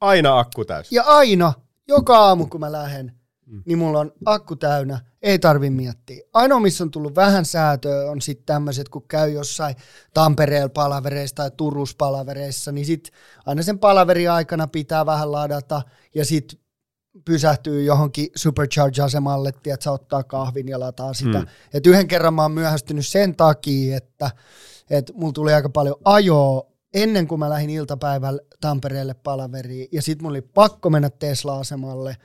Aina 0.00 0.38
akku 0.38 0.64
täys. 0.64 0.92
Ja 0.92 1.02
aina, 1.02 1.52
joka 1.88 2.18
aamu 2.18 2.46
kun 2.46 2.60
mä 2.60 2.72
lähden, 2.72 3.12
mm. 3.46 3.62
niin 3.66 3.78
mulla 3.78 3.98
on 3.98 4.12
akku 4.24 4.56
täynnä, 4.56 5.00
ei 5.22 5.38
tarvi 5.38 5.70
miettiä. 5.70 6.24
Ainoa, 6.32 6.60
missä 6.60 6.84
on 6.84 6.90
tullut 6.90 7.16
vähän 7.16 7.44
säätöä, 7.44 8.10
on 8.10 8.20
sitten 8.20 8.46
tämmöiset, 8.46 8.88
kun 8.88 9.08
käy 9.08 9.30
jossain 9.30 9.76
Tampereella 10.14 10.68
palavereissa 10.68 11.36
tai 11.36 11.50
Turussa 11.56 11.94
palavereissa, 11.98 12.72
niin 12.72 12.86
sitten 12.86 13.12
aina 13.46 13.62
sen 13.62 13.78
palaveri 13.78 14.28
aikana 14.28 14.66
pitää 14.66 15.06
vähän 15.06 15.32
ladata, 15.32 15.82
ja 16.14 16.24
sitten 16.24 16.58
pysähtyy 17.24 17.84
johonkin 17.84 18.28
supercharge-asemalle, 18.36 19.48
että 19.48 19.92
ottaa 19.92 20.22
kahvin 20.22 20.68
ja 20.68 20.80
lataa 20.80 21.14
sitä. 21.14 21.38
Mm. 21.40 21.46
Et 21.74 21.86
yhden 21.86 22.08
kerran 22.08 22.34
mä 22.34 22.42
oon 22.42 22.52
myöhästynyt 22.52 23.06
sen 23.06 23.36
takia, 23.36 23.96
että 23.96 24.30
et 24.90 25.12
mulla 25.14 25.32
tuli 25.32 25.52
aika 25.52 25.68
paljon 25.68 25.96
ajoa 26.04 26.66
ennen 26.94 27.28
kuin 27.28 27.38
mä 27.38 27.50
lähdin 27.50 27.70
iltapäivällä 27.70 28.40
Tampereelle 28.60 29.14
palaveriin, 29.14 29.88
ja 29.92 30.02
sitten 30.02 30.24
mulla 30.24 30.32
oli 30.32 30.42
pakko 30.42 30.90
mennä 30.90 31.10
Tesla-asemalle, 31.10 32.16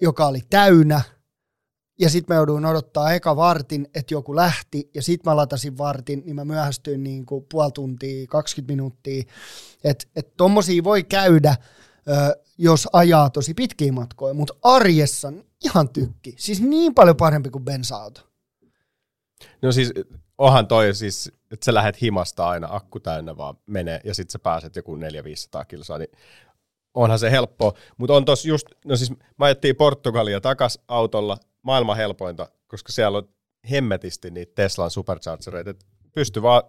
joka 0.00 0.26
oli 0.26 0.40
täynnä, 0.50 1.00
ja 2.00 2.10
sitten 2.10 2.34
mä 2.34 2.38
jouduin 2.38 2.66
odottaa 2.66 3.12
eka 3.12 3.36
vartin, 3.36 3.88
että 3.94 4.14
joku 4.14 4.36
lähti, 4.36 4.90
ja 4.94 5.02
sitten 5.02 5.30
mä 5.30 5.36
latasin 5.36 5.78
vartin, 5.78 6.22
niin 6.26 6.36
mä 6.36 6.44
myöhästyin 6.44 7.04
niin 7.04 7.26
kuin 7.26 7.46
puoli 7.50 7.72
tuntia, 7.72 8.26
20 8.26 8.72
minuuttia. 8.72 9.22
Että 9.84 10.06
et 10.16 10.36
tommosia 10.36 10.84
voi 10.84 11.04
käydä, 11.04 11.56
jos 12.58 12.88
ajaa 12.92 13.30
tosi 13.30 13.54
pitkiä 13.54 13.92
matkoja, 13.92 14.34
mutta 14.34 14.54
arjessa 14.62 15.32
ihan 15.64 15.88
tykki. 15.88 16.34
Siis 16.38 16.60
niin 16.60 16.94
paljon 16.94 17.16
parempi 17.16 17.50
kuin 17.50 17.64
bensa-auto. 17.64 18.20
No 19.62 19.72
siis 19.72 19.92
onhan 20.38 20.66
toi 20.66 20.94
siis, 20.94 21.32
että 21.50 21.64
sä 21.64 21.74
lähdet 21.74 22.02
himasta 22.02 22.48
aina 22.48 22.68
akku 22.70 23.00
täynnä 23.00 23.36
vaan 23.36 23.56
menee 23.66 24.00
ja 24.04 24.14
sitten 24.14 24.32
sä 24.32 24.38
pääset 24.38 24.76
joku 24.76 24.96
400-500 24.96 25.00
kilsaa, 25.68 25.98
niin 25.98 26.10
onhan 26.94 27.18
se 27.18 27.30
helppoa. 27.30 27.72
Mutta 27.96 28.14
on 28.14 28.24
tos 28.24 28.46
just, 28.46 28.66
no 28.84 28.96
siis 28.96 29.10
mä 29.10 29.44
ajettiin 29.44 29.76
Portugalia 29.76 30.40
takas 30.40 30.78
autolla, 30.88 31.36
maailman 31.62 31.96
helpointa, 31.96 32.48
koska 32.66 32.92
siellä 32.92 33.18
on 33.18 33.28
hemmetisti 33.70 34.30
niitä 34.30 34.52
Teslan 34.54 34.90
superchargereita, 34.90 35.74
pysty 36.12 36.42
vaan 36.42 36.62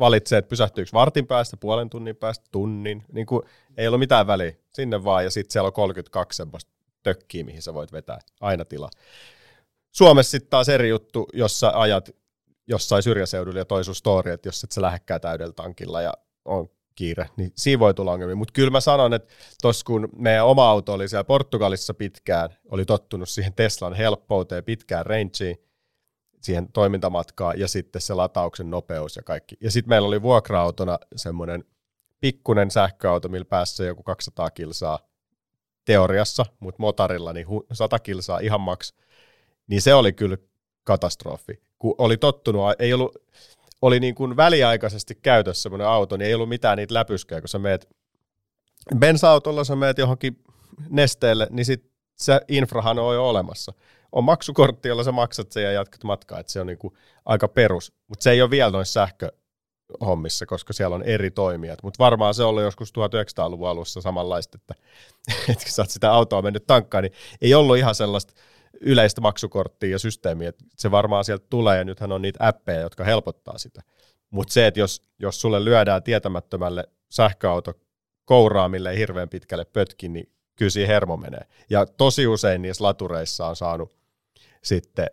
valitsee, 0.00 0.38
että 0.38 0.48
pysähtyykö 0.48 0.90
vartin 0.92 1.26
päästä, 1.26 1.56
puolen 1.56 1.90
tunnin 1.90 2.16
päästä, 2.16 2.44
tunnin. 2.52 3.04
Niin 3.12 3.26
kuin, 3.26 3.42
ei 3.76 3.86
ollut 3.86 4.00
mitään 4.00 4.26
väliä. 4.26 4.52
Sinne 4.72 5.04
vaan 5.04 5.24
ja 5.24 5.30
sitten 5.30 5.52
siellä 5.52 5.66
on 5.66 5.72
32 5.72 6.36
semmoista 6.36 6.72
tökkiä, 7.02 7.44
mihin 7.44 7.62
sä 7.62 7.74
voit 7.74 7.92
vetää. 7.92 8.18
Aina 8.40 8.64
tila. 8.64 8.88
Suomessa 9.92 10.30
sitten 10.30 10.50
taas 10.50 10.68
eri 10.68 10.88
juttu, 10.88 11.28
jos 11.32 11.60
sä 11.60 11.80
ajat 11.80 12.10
jossain 12.66 13.02
syrjäseudulla 13.02 13.58
ja 13.58 13.64
toi 13.64 13.84
sun 13.84 13.94
story, 13.94 14.30
että 14.30 14.48
jos 14.48 14.64
et 14.64 14.72
sä 14.72 14.82
lähdekään 14.82 15.20
täydellä 15.20 15.52
tankilla 15.52 16.02
ja 16.02 16.12
on 16.44 16.68
kiire, 16.94 17.26
niin 17.36 17.52
siinä 17.56 17.80
voi 17.80 17.94
tulla 17.94 18.12
ongelmia. 18.12 18.36
Mutta 18.36 18.52
kyllä 18.52 18.70
mä 18.70 18.80
sanon, 18.80 19.14
että 19.14 19.34
tos 19.62 19.84
kun 19.84 20.08
meidän 20.16 20.46
oma 20.46 20.70
auto 20.70 20.92
oli 20.92 21.08
siellä 21.08 21.24
Portugalissa 21.24 21.94
pitkään, 21.94 22.50
oli 22.70 22.84
tottunut 22.84 23.28
siihen 23.28 23.52
Teslan 23.54 23.94
helppouteen, 23.94 24.64
pitkään 24.64 25.06
rangeen, 25.06 25.56
siihen 26.46 26.72
toimintamatkaan 26.72 27.60
ja 27.60 27.68
sitten 27.68 28.02
se 28.02 28.14
latauksen 28.14 28.70
nopeus 28.70 29.16
ja 29.16 29.22
kaikki. 29.22 29.56
Ja 29.60 29.70
sitten 29.70 29.88
meillä 29.88 30.08
oli 30.08 30.22
vuokra-autona 30.22 30.98
semmoinen 31.16 31.64
pikkunen 32.20 32.70
sähköauto, 32.70 33.28
millä 33.28 33.44
päässä 33.44 33.84
joku 33.84 34.02
200 34.02 34.50
kilsaa 34.50 34.98
teoriassa, 35.84 36.46
mutta 36.60 36.82
motarilla 36.82 37.32
niin 37.32 37.46
100 37.72 37.98
kilsaa 37.98 38.38
ihan 38.38 38.60
maks. 38.60 38.94
Niin 39.66 39.82
se 39.82 39.94
oli 39.94 40.12
kyllä 40.12 40.36
katastrofi. 40.84 41.62
Kun 41.78 41.94
oli 41.98 42.16
tottunut, 42.16 42.62
ei 42.78 42.92
ollut, 42.92 43.16
oli 43.82 44.00
niin 44.00 44.14
kuin 44.14 44.36
väliaikaisesti 44.36 45.14
käytössä 45.14 45.62
semmoinen 45.62 45.86
auto, 45.86 46.16
niin 46.16 46.26
ei 46.26 46.34
ollut 46.34 46.48
mitään 46.48 46.78
niitä 46.78 46.94
läpyskejä, 46.94 47.40
kun 47.40 47.48
sä 47.48 47.58
meet 47.58 47.88
bensa-autolla, 48.98 49.64
sä 49.64 49.76
meet 49.76 49.98
johonkin 49.98 50.44
nesteelle, 50.90 51.46
niin 51.50 51.64
sit 51.64 51.90
se 52.16 52.40
infrahan 52.48 52.98
on 52.98 53.14
jo 53.14 53.28
olemassa 53.28 53.72
on 54.12 54.24
maksukortti, 54.24 54.88
jolla 54.88 55.04
sä 55.04 55.12
maksat 55.12 55.52
sen 55.52 55.62
ja 55.62 55.72
jatkat 55.72 56.04
matkaa, 56.04 56.40
että 56.40 56.52
se 56.52 56.60
on 56.60 56.66
niinku 56.66 56.96
aika 57.24 57.48
perus. 57.48 57.92
Mutta 58.08 58.22
se 58.22 58.30
ei 58.30 58.42
ole 58.42 58.50
vielä 58.50 58.70
noissa 58.70 59.06
sähköhommissa, 59.06 60.46
koska 60.46 60.72
siellä 60.72 60.96
on 60.96 61.02
eri 61.02 61.30
toimijat. 61.30 61.82
Mutta 61.82 62.04
varmaan 62.04 62.34
se 62.34 62.42
oli 62.42 62.62
joskus 62.62 62.90
1900-luvun 62.90 63.68
alussa 63.68 64.00
samanlaista, 64.00 64.58
että, 64.62 64.74
että 65.52 65.64
kun 65.64 65.72
sä 65.72 65.82
oot 65.82 65.90
sitä 65.90 66.12
autoa 66.12 66.42
mennyt 66.42 66.66
tankkaan, 66.66 67.04
niin 67.04 67.12
ei 67.40 67.54
ollut 67.54 67.76
ihan 67.76 67.94
sellaista 67.94 68.34
yleistä 68.80 69.20
maksukorttia 69.20 69.90
ja 69.90 69.98
systeemiä, 69.98 70.48
että 70.48 70.64
se 70.76 70.90
varmaan 70.90 71.24
sieltä 71.24 71.46
tulee, 71.50 71.78
ja 71.78 71.84
nythän 71.84 72.12
on 72.12 72.22
niitä 72.22 72.48
appeja, 72.48 72.80
jotka 72.80 73.04
helpottaa 73.04 73.58
sitä. 73.58 73.82
Mutta 74.30 74.52
se, 74.52 74.66
että 74.66 74.80
jos, 74.80 75.02
jos 75.18 75.40
sulle 75.40 75.64
lyödään 75.64 76.02
tietämättömälle 76.02 76.84
sähköauto 77.10 77.72
kouraa, 78.24 78.68
mille 78.68 78.90
ei 78.90 78.98
hirveän 78.98 79.28
pitkälle 79.28 79.64
pötki, 79.64 80.08
niin 80.08 80.35
kyllä 80.56 80.70
siinä 80.70 80.86
hermo 80.86 81.16
menee. 81.16 81.46
Ja 81.70 81.86
tosi 81.86 82.26
usein 82.26 82.62
niissä 82.62 82.84
latureissa 82.84 83.46
on 83.46 83.56
saanut 83.56 83.96
sitten 84.64 85.06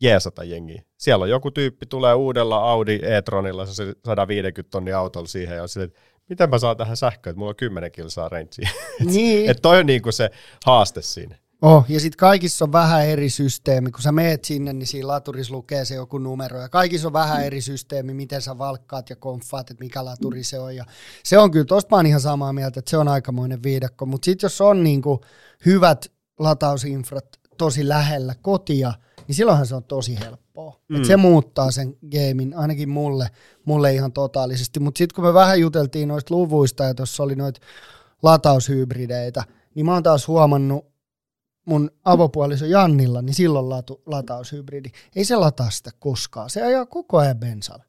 jeesata 0.00 0.44
jengiä. 0.44 0.82
Siellä 0.98 1.22
on 1.22 1.30
joku 1.30 1.50
tyyppi, 1.50 1.86
tulee 1.86 2.14
uudella 2.14 2.56
Audi 2.56 3.00
e-tronilla, 3.02 3.66
se 3.66 3.94
150 4.04 4.70
tonnia 4.70 4.98
autolla 4.98 5.28
siihen, 5.28 5.56
ja 5.56 5.62
on 5.62 5.68
sille, 5.68 5.84
että 5.84 6.00
miten 6.28 6.50
mä 6.50 6.58
saan 6.58 6.76
tähän 6.76 6.96
sähköön, 6.96 7.32
että 7.32 7.38
mulla 7.38 7.50
on 7.50 7.56
10 7.56 7.92
kilsaa 7.92 8.28
rangea. 8.28 8.70
Niin. 9.04 9.48
että 9.50 9.60
toi 9.60 9.78
on 9.78 9.86
niinku 9.86 10.12
se 10.12 10.30
haaste 10.66 11.02
siinä. 11.02 11.36
Oh, 11.62 11.84
ja 11.88 12.00
sitten 12.00 12.18
kaikissa 12.18 12.64
on 12.64 12.72
vähän 12.72 13.06
eri 13.06 13.30
systeemi. 13.30 13.90
Kun 13.90 14.02
sä 14.02 14.12
meet 14.12 14.44
sinne, 14.44 14.72
niin 14.72 14.86
siinä 14.86 15.08
laturissa 15.08 15.54
lukee 15.54 15.84
se 15.84 15.94
joku 15.94 16.18
numero. 16.18 16.60
Ja 16.60 16.68
kaikissa 16.68 17.08
on 17.08 17.12
vähän 17.12 17.44
eri 17.44 17.60
systeemi, 17.60 18.14
miten 18.14 18.42
sä 18.42 18.58
valkkaat 18.58 19.10
ja 19.10 19.16
konfaat, 19.16 19.70
että 19.70 19.84
mikä 19.84 20.04
laturi 20.04 20.44
se 20.44 20.58
on. 20.58 20.76
Ja 20.76 20.84
se 21.24 21.38
on 21.38 21.50
kyllä, 21.50 21.64
tosta 21.64 21.88
mä 21.90 21.96
oon 21.96 22.06
ihan 22.06 22.20
samaa 22.20 22.52
mieltä, 22.52 22.78
että 22.78 22.90
se 22.90 22.96
on 22.96 23.08
aikamoinen 23.08 23.62
viidakko. 23.62 24.06
Mutta 24.06 24.24
sitten 24.24 24.44
jos 24.44 24.60
on 24.60 24.84
niinku 24.84 25.20
hyvät 25.66 26.12
latausinfrat 26.38 27.26
tosi 27.58 27.88
lähellä 27.88 28.34
kotia, 28.42 28.92
niin 29.28 29.36
silloinhan 29.36 29.66
se 29.66 29.74
on 29.74 29.84
tosi 29.84 30.18
helppoa. 30.20 30.80
Mm. 30.88 30.96
Et 30.96 31.04
se 31.04 31.16
muuttaa 31.16 31.70
sen 31.70 31.96
gamein, 32.10 32.54
ainakin 32.56 32.88
mulle, 32.88 33.30
mulle 33.64 33.94
ihan 33.94 34.12
totaalisesti. 34.12 34.80
Mutta 34.80 34.98
sitten 34.98 35.14
kun 35.14 35.24
me 35.24 35.34
vähän 35.34 35.60
juteltiin 35.60 36.08
noista 36.08 36.34
luvuista 36.34 36.84
ja 36.84 36.94
tuossa 36.94 37.22
oli 37.22 37.36
noita 37.36 37.60
lataushybrideitä, 38.22 39.44
niin 39.74 39.86
mä 39.86 39.94
oon 39.94 40.02
taas 40.02 40.28
huomannut 40.28 40.90
mun 41.70 41.90
avopuoliso 42.04 42.66
Jannilla, 42.66 43.22
niin 43.22 43.34
silloin 43.34 43.68
latu, 43.68 44.02
lataushybridi. 44.06 44.88
Ei 45.16 45.24
se 45.24 45.36
lataa 45.36 45.70
sitä 45.70 45.90
koskaan. 45.98 46.50
Se 46.50 46.62
ajaa 46.62 46.86
koko 46.86 47.18
ajan 47.18 47.36
bensalla. 47.38 47.84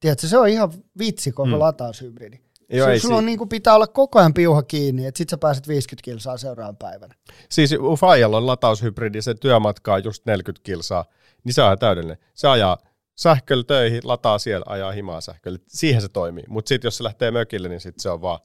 Tiedätkö, 0.00 0.26
se 0.28 0.38
on 0.38 0.48
ihan 0.48 0.72
vitsi 0.98 1.32
koko 1.32 1.46
mm. 1.46 1.58
lataushybridi. 1.58 2.40
Joo, 2.68 2.88
ei 2.88 3.00
sulla 3.00 3.16
on, 3.16 3.26
niin 3.26 3.38
kuin, 3.38 3.48
pitää 3.48 3.74
olla 3.74 3.86
koko 3.86 4.18
ajan 4.18 4.34
piuha 4.34 4.62
kiinni, 4.62 5.06
että 5.06 5.18
sit 5.18 5.28
sä 5.28 5.38
pääset 5.38 5.68
50 5.68 6.04
kilsaa 6.04 6.36
seuraavan 6.36 6.76
päivänä. 6.76 7.14
Siis 7.48 7.72
Ufajalla 7.80 8.36
on 8.36 8.46
lataushybridi, 8.46 9.22
se 9.22 9.34
työmatka 9.34 9.94
on 9.94 10.04
just 10.04 10.26
40 10.26 10.64
kilsaa, 10.64 11.04
niin 11.44 11.52
se 11.54 11.62
on 11.62 11.78
täydellinen. 11.78 12.18
Se 12.34 12.48
ajaa 12.48 12.78
sähköllä 13.14 13.64
töihin, 13.64 14.00
lataa 14.04 14.38
siellä, 14.38 14.64
ajaa 14.68 14.92
himaa 14.92 15.20
sähköllä. 15.20 15.58
Siihen 15.68 16.02
se 16.02 16.08
toimii. 16.08 16.44
Mutta 16.48 16.68
sitten 16.68 16.86
jos 16.86 16.96
se 16.96 17.04
lähtee 17.04 17.30
mökille, 17.30 17.68
niin 17.68 17.80
sit 17.80 17.98
se 17.98 18.10
on 18.10 18.22
vaan 18.22 18.40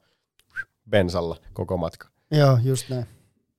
bensalla 0.90 1.36
koko 1.52 1.76
matka. 1.76 2.08
Joo, 2.30 2.58
just 2.64 2.88
näin. 2.88 3.06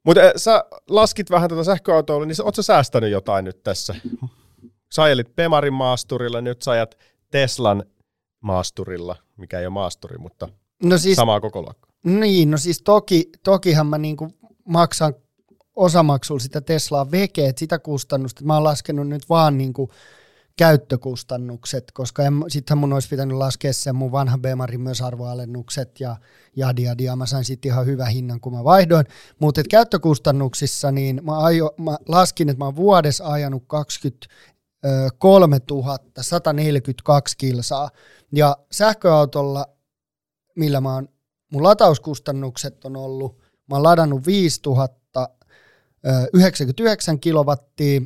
Mutta 0.05 0.21
sä 0.35 0.65
laskit 0.89 1.29
vähän 1.29 1.49
tätä 1.49 1.63
sähköautoa, 1.63 2.25
niin 2.25 2.41
ootko 2.43 2.55
sä 2.55 2.63
säästänyt 2.63 3.11
jotain 3.11 3.45
nyt 3.45 3.63
tässä? 3.63 3.95
Sä 4.93 5.03
ajelit 5.03 5.35
Pemarin 5.35 5.73
maasturilla, 5.73 6.41
nyt 6.41 6.61
sä 6.61 6.71
ajat 6.71 6.97
Teslan 7.31 7.83
maasturilla, 8.41 9.15
mikä 9.37 9.59
ei 9.59 9.65
ole 9.65 9.73
maasturi, 9.73 10.17
mutta 10.17 10.49
no 10.83 10.97
siis, 10.97 11.15
samaa 11.15 11.41
koko 11.41 11.61
luokkaa. 11.61 11.91
Niin, 12.03 12.51
no 12.51 12.57
siis 12.57 12.81
toki, 12.81 13.29
tokihan 13.43 13.87
mä 13.87 13.97
niinku 13.97 14.27
maksan 14.65 15.13
osamaksulla 15.75 16.39
sitä 16.39 16.61
Teslaa 16.61 17.11
veke, 17.11 17.53
sitä 17.57 17.79
kustannusta, 17.79 18.43
mä 18.43 18.53
oon 18.53 18.63
laskenut 18.63 19.07
nyt 19.07 19.29
vaan 19.29 19.57
niinku 19.57 19.89
käyttökustannukset, 20.61 21.91
koska 21.93 22.23
sittenhän 22.47 22.77
mun 22.77 22.93
olisi 22.93 23.09
pitänyt 23.09 23.37
laskea 23.37 23.73
sen 23.73 23.95
mun 23.95 24.11
vanha 24.11 24.37
Bemarin 24.37 24.81
myös 24.81 25.01
arvoalennukset 25.01 25.99
ja 25.99 26.15
jadi 26.57 26.83
jadi, 26.83 27.03
ja 27.03 27.15
mä 27.15 27.25
sain 27.25 27.45
sitten 27.45 27.71
ihan 27.71 27.85
hyvän 27.85 28.07
hinnan, 28.07 28.39
kun 28.39 28.53
mä 28.53 28.63
vaihdoin. 28.63 29.05
Mutta 29.39 29.61
käyttökustannuksissa, 29.69 30.91
niin 30.91 31.21
mä, 31.23 31.43
ajo, 31.43 31.73
mä 31.77 31.97
laskin, 32.07 32.49
että 32.49 32.57
mä 32.57 32.65
oon 32.65 32.75
vuodessa 32.75 33.27
ajanut 33.27 33.63
23 33.67 35.59
142 36.21 37.37
kilsaa, 37.37 37.89
ja 38.31 38.57
sähköautolla, 38.71 39.65
millä 40.55 40.81
mä 40.81 40.93
oon, 40.93 41.09
mun 41.51 41.63
latauskustannukset 41.63 42.85
on 42.85 42.95
ollut, 42.95 43.39
mä 43.39 43.75
oon 43.75 43.83
ladannut 43.83 44.25
5099 44.25 47.19
kilowattia, 47.19 48.01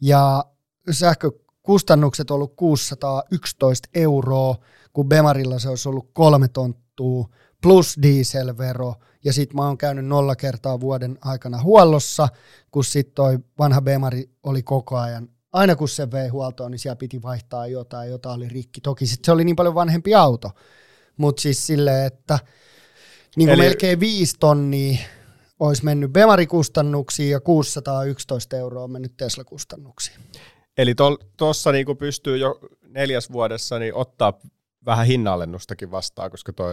ja 0.00 0.44
sähkö 0.90 1.30
kustannukset 1.62 2.30
on 2.30 2.34
ollut 2.34 2.56
611 2.56 3.88
euroa, 3.94 4.56
kun 4.92 5.08
Bemarilla 5.08 5.58
se 5.58 5.68
olisi 5.68 5.88
ollut 5.88 6.10
kolme 6.12 6.48
tonttua, 6.48 7.28
plus 7.62 7.96
dieselvero, 8.02 8.94
ja 9.24 9.32
sitten 9.32 9.56
mä 9.56 9.66
oon 9.66 9.78
käynyt 9.78 10.06
nolla 10.06 10.36
kertaa 10.36 10.80
vuoden 10.80 11.18
aikana 11.20 11.62
huollossa, 11.62 12.28
kun 12.70 12.84
sitten 12.84 13.14
toi 13.14 13.38
vanha 13.58 13.80
Bemari 13.80 14.30
oli 14.42 14.62
koko 14.62 14.96
ajan, 14.96 15.28
aina 15.52 15.76
kun 15.76 15.88
se 15.88 16.10
vei 16.10 16.28
huoltoon, 16.28 16.70
niin 16.70 16.78
siellä 16.78 16.96
piti 16.96 17.22
vaihtaa 17.22 17.66
jotain, 17.66 18.10
jota 18.10 18.32
oli 18.32 18.48
rikki. 18.48 18.80
Toki 18.80 19.06
sitten 19.06 19.24
se 19.24 19.32
oli 19.32 19.44
niin 19.44 19.56
paljon 19.56 19.74
vanhempi 19.74 20.14
auto, 20.14 20.50
mutta 21.16 21.42
siis 21.42 21.66
silleen, 21.66 22.06
että 22.06 22.38
niin 23.36 23.48
Eli... 23.48 23.62
melkein 23.62 24.00
viisi 24.00 24.36
tonnia 24.40 24.98
olisi 25.60 25.84
mennyt 25.84 26.12
Bemari-kustannuksiin 26.12 27.30
ja 27.30 27.40
611 27.40 28.56
euroa 28.56 28.84
on 28.84 28.90
mennyt 28.90 29.16
Tesla-kustannuksiin. 29.16 30.20
Eli 30.80 30.94
tuossa 31.36 31.72
niinku 31.72 31.94
pystyy 31.94 32.36
jo 32.36 32.60
neljäs 32.88 33.32
vuodessa 33.32 33.78
niin 33.78 33.94
ottaa 33.94 34.40
vähän 34.86 35.06
hinnallennustakin 35.06 35.90
vastaan, 35.90 36.30
koska 36.30 36.52
tuo 36.52 36.66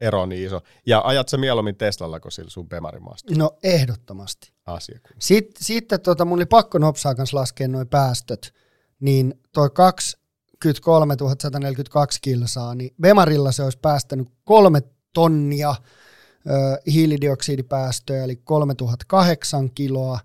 ero 0.00 0.22
on 0.22 0.28
niin 0.28 0.46
iso. 0.46 0.60
Ja 0.86 1.02
ajat 1.04 1.28
sä 1.28 1.36
mieluummin 1.36 1.76
Teslalla 1.76 2.20
kuin 2.20 2.32
sillä 2.32 2.50
sun 2.50 2.68
Bemarimaasta? 2.68 3.34
No 3.36 3.50
ehdottomasti. 3.62 4.52
Asia. 4.66 5.00
Sitten, 5.18 5.64
sitten 5.64 6.00
tota, 6.00 6.24
mun 6.24 6.38
oli 6.38 6.46
pakko 6.46 6.78
nopsaa 6.78 7.14
kanssa 7.14 7.36
laskea 7.36 7.68
noin 7.68 7.88
päästöt, 7.88 8.54
niin 9.00 9.34
toi 9.52 9.70
23 9.70 11.16
142 11.40 12.18
kilsaa, 12.22 12.74
niin 12.74 12.94
Bemarilla 13.00 13.52
se 13.52 13.62
olisi 13.62 13.78
päästänyt 13.78 14.28
kolme 14.44 14.82
tonnia 15.14 15.74
ö, 16.50 16.80
hiilidioksidipäästöjä, 16.92 18.24
eli 18.24 18.36
3008 18.36 19.70
kiloa, 19.70 20.18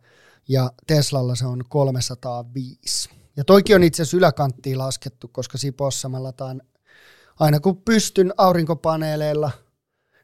ja 0.47 0.71
Teslalla 0.87 1.35
se 1.35 1.45
on 1.45 1.63
305. 1.69 3.17
Ja 3.37 3.43
toikin 3.43 3.75
on 3.75 3.83
itse 3.83 4.01
asiassa 4.01 4.17
yläkanttiin 4.17 4.77
laskettu, 4.77 5.27
koska 5.27 5.57
Sipossa 5.57 6.09
mä 6.09 6.23
lataan 6.23 6.61
aina 7.39 7.59
kun 7.59 7.81
pystyn 7.81 8.33
aurinkopaneeleilla, 8.37 9.51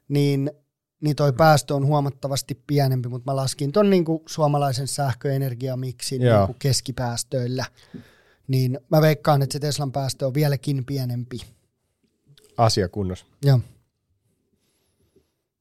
niin, 0.08 0.52
niin 1.02 1.16
toi 1.16 1.34
päästö 1.34 1.76
on 1.76 1.86
huomattavasti 1.86 2.64
pienempi, 2.68 3.10
mutta 3.10 3.32
mä 3.32 3.36
laskin 3.36 3.72
ton 3.72 3.90
niin 3.90 4.06
kuin 4.06 4.24
suomalaisen 4.26 4.88
sähköenergiamiksin 4.88 6.22
niin 6.22 6.46
kuin 6.46 6.60
keskipäästöillä. 6.60 7.66
Niin 8.48 8.80
mä 8.90 9.02
veikkaan, 9.02 9.42
että 9.42 9.54
se 9.54 9.60
Teslan 9.60 9.92
päästö 9.92 10.28
on 10.28 10.34
vieläkin 10.34 10.86
pienempi. 10.86 11.42
Asia 12.58 12.90
kunnossa. 12.90 13.26
Joo. 13.44 13.60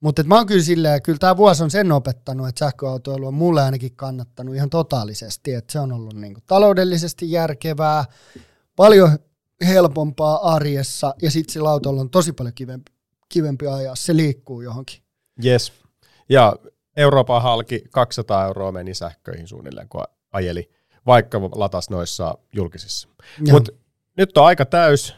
Mutta 0.02 0.22
mä 0.22 0.36
oon 0.36 0.46
kyllä 0.46 0.62
silleen, 0.62 1.02
kyllä 1.02 1.18
tämä 1.18 1.36
vuosi 1.36 1.62
on 1.62 1.70
sen 1.70 1.92
opettanut, 1.92 2.48
että 2.48 2.58
sähköautoilu 2.58 3.26
on 3.26 3.34
mulle 3.34 3.62
ainakin 3.62 3.96
kannattanut 3.96 4.54
ihan 4.54 4.70
totaalisesti, 4.70 5.54
että 5.54 5.72
se 5.72 5.78
on 5.78 5.92
ollut 5.92 6.14
niinku 6.14 6.40
taloudellisesti 6.46 7.30
järkevää, 7.30 8.04
paljon 8.76 9.18
helpompaa 9.66 10.54
arjessa 10.54 11.14
ja 11.22 11.30
sitten 11.30 11.52
sillä 11.52 11.70
autolla 11.70 12.00
on 12.00 12.10
tosi 12.10 12.32
paljon 12.32 12.54
kivempi, 12.54 12.92
kivempi 13.28 13.66
ajaa, 13.66 13.94
se 13.94 14.16
liikkuu 14.16 14.60
johonkin. 14.60 15.02
Yes. 15.44 15.72
Ja 16.28 16.56
Euroopan 16.96 17.42
halki 17.42 17.84
200 17.90 18.46
euroa 18.46 18.72
meni 18.72 18.94
sähköihin 18.94 19.48
suunnilleen, 19.48 19.88
kun 19.88 20.04
ajeli, 20.32 20.70
vaikka 21.06 21.40
latas 21.40 21.90
noissa 21.90 22.38
julkisissa. 22.52 23.08
Mutta 23.50 23.72
nyt 24.16 24.38
on 24.38 24.46
aika 24.46 24.64
täys. 24.64 25.14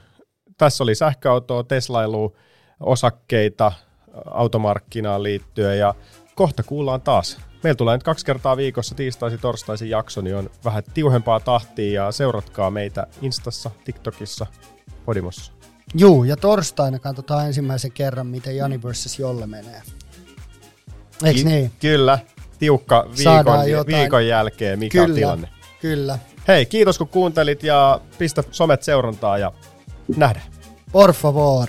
Tässä 0.58 0.84
oli 0.84 0.94
sähköautoa, 0.94 1.64
Teslailu, 1.64 2.36
osakkeita, 2.80 3.72
automarkkinaan 4.30 5.22
liittyen 5.22 5.78
ja 5.78 5.94
kohta 6.34 6.62
kuullaan 6.62 7.00
taas. 7.00 7.38
Meillä 7.62 7.76
tulee 7.76 7.96
nyt 7.96 8.02
kaksi 8.02 8.26
kertaa 8.26 8.56
viikossa 8.56 8.94
tiistaisin 8.94 9.40
torstaisin 9.40 9.90
jakso, 9.90 10.20
niin 10.20 10.36
on 10.36 10.50
vähän 10.64 10.82
tiuhempaa 10.94 11.40
tahtia 11.40 12.04
ja 12.04 12.12
seuratkaa 12.12 12.70
meitä 12.70 13.06
Instassa, 13.22 13.70
TikTokissa, 13.84 14.46
Podimossa. 15.04 15.52
Juu, 15.94 16.24
ja 16.24 16.36
torstaina 16.36 16.98
katsotaan 16.98 17.46
ensimmäisen 17.46 17.92
kerran, 17.92 18.26
miten 18.26 18.56
Jani 18.56 18.82
vs. 18.82 19.18
Jolle 19.18 19.46
menee. 19.46 19.82
Eiks 21.24 21.42
Ki- 21.42 21.48
niin? 21.48 21.72
Kyllä, 21.80 22.18
tiukka 22.58 23.06
viikon, 23.18 23.86
viikon 23.86 24.26
jälkeen, 24.26 24.78
mikä 24.78 24.98
kyllä, 24.98 25.12
on 25.12 25.14
tilanne. 25.14 25.48
Kyllä. 25.80 26.18
Hei, 26.48 26.66
kiitos 26.66 26.98
kun 26.98 27.08
kuuntelit 27.08 27.62
ja 27.62 28.00
pistä 28.18 28.44
somet 28.50 28.82
seurantaa 28.82 29.38
ja 29.38 29.52
nähdään. 30.16 30.46
Por 30.92 31.12
favor. 31.12 31.68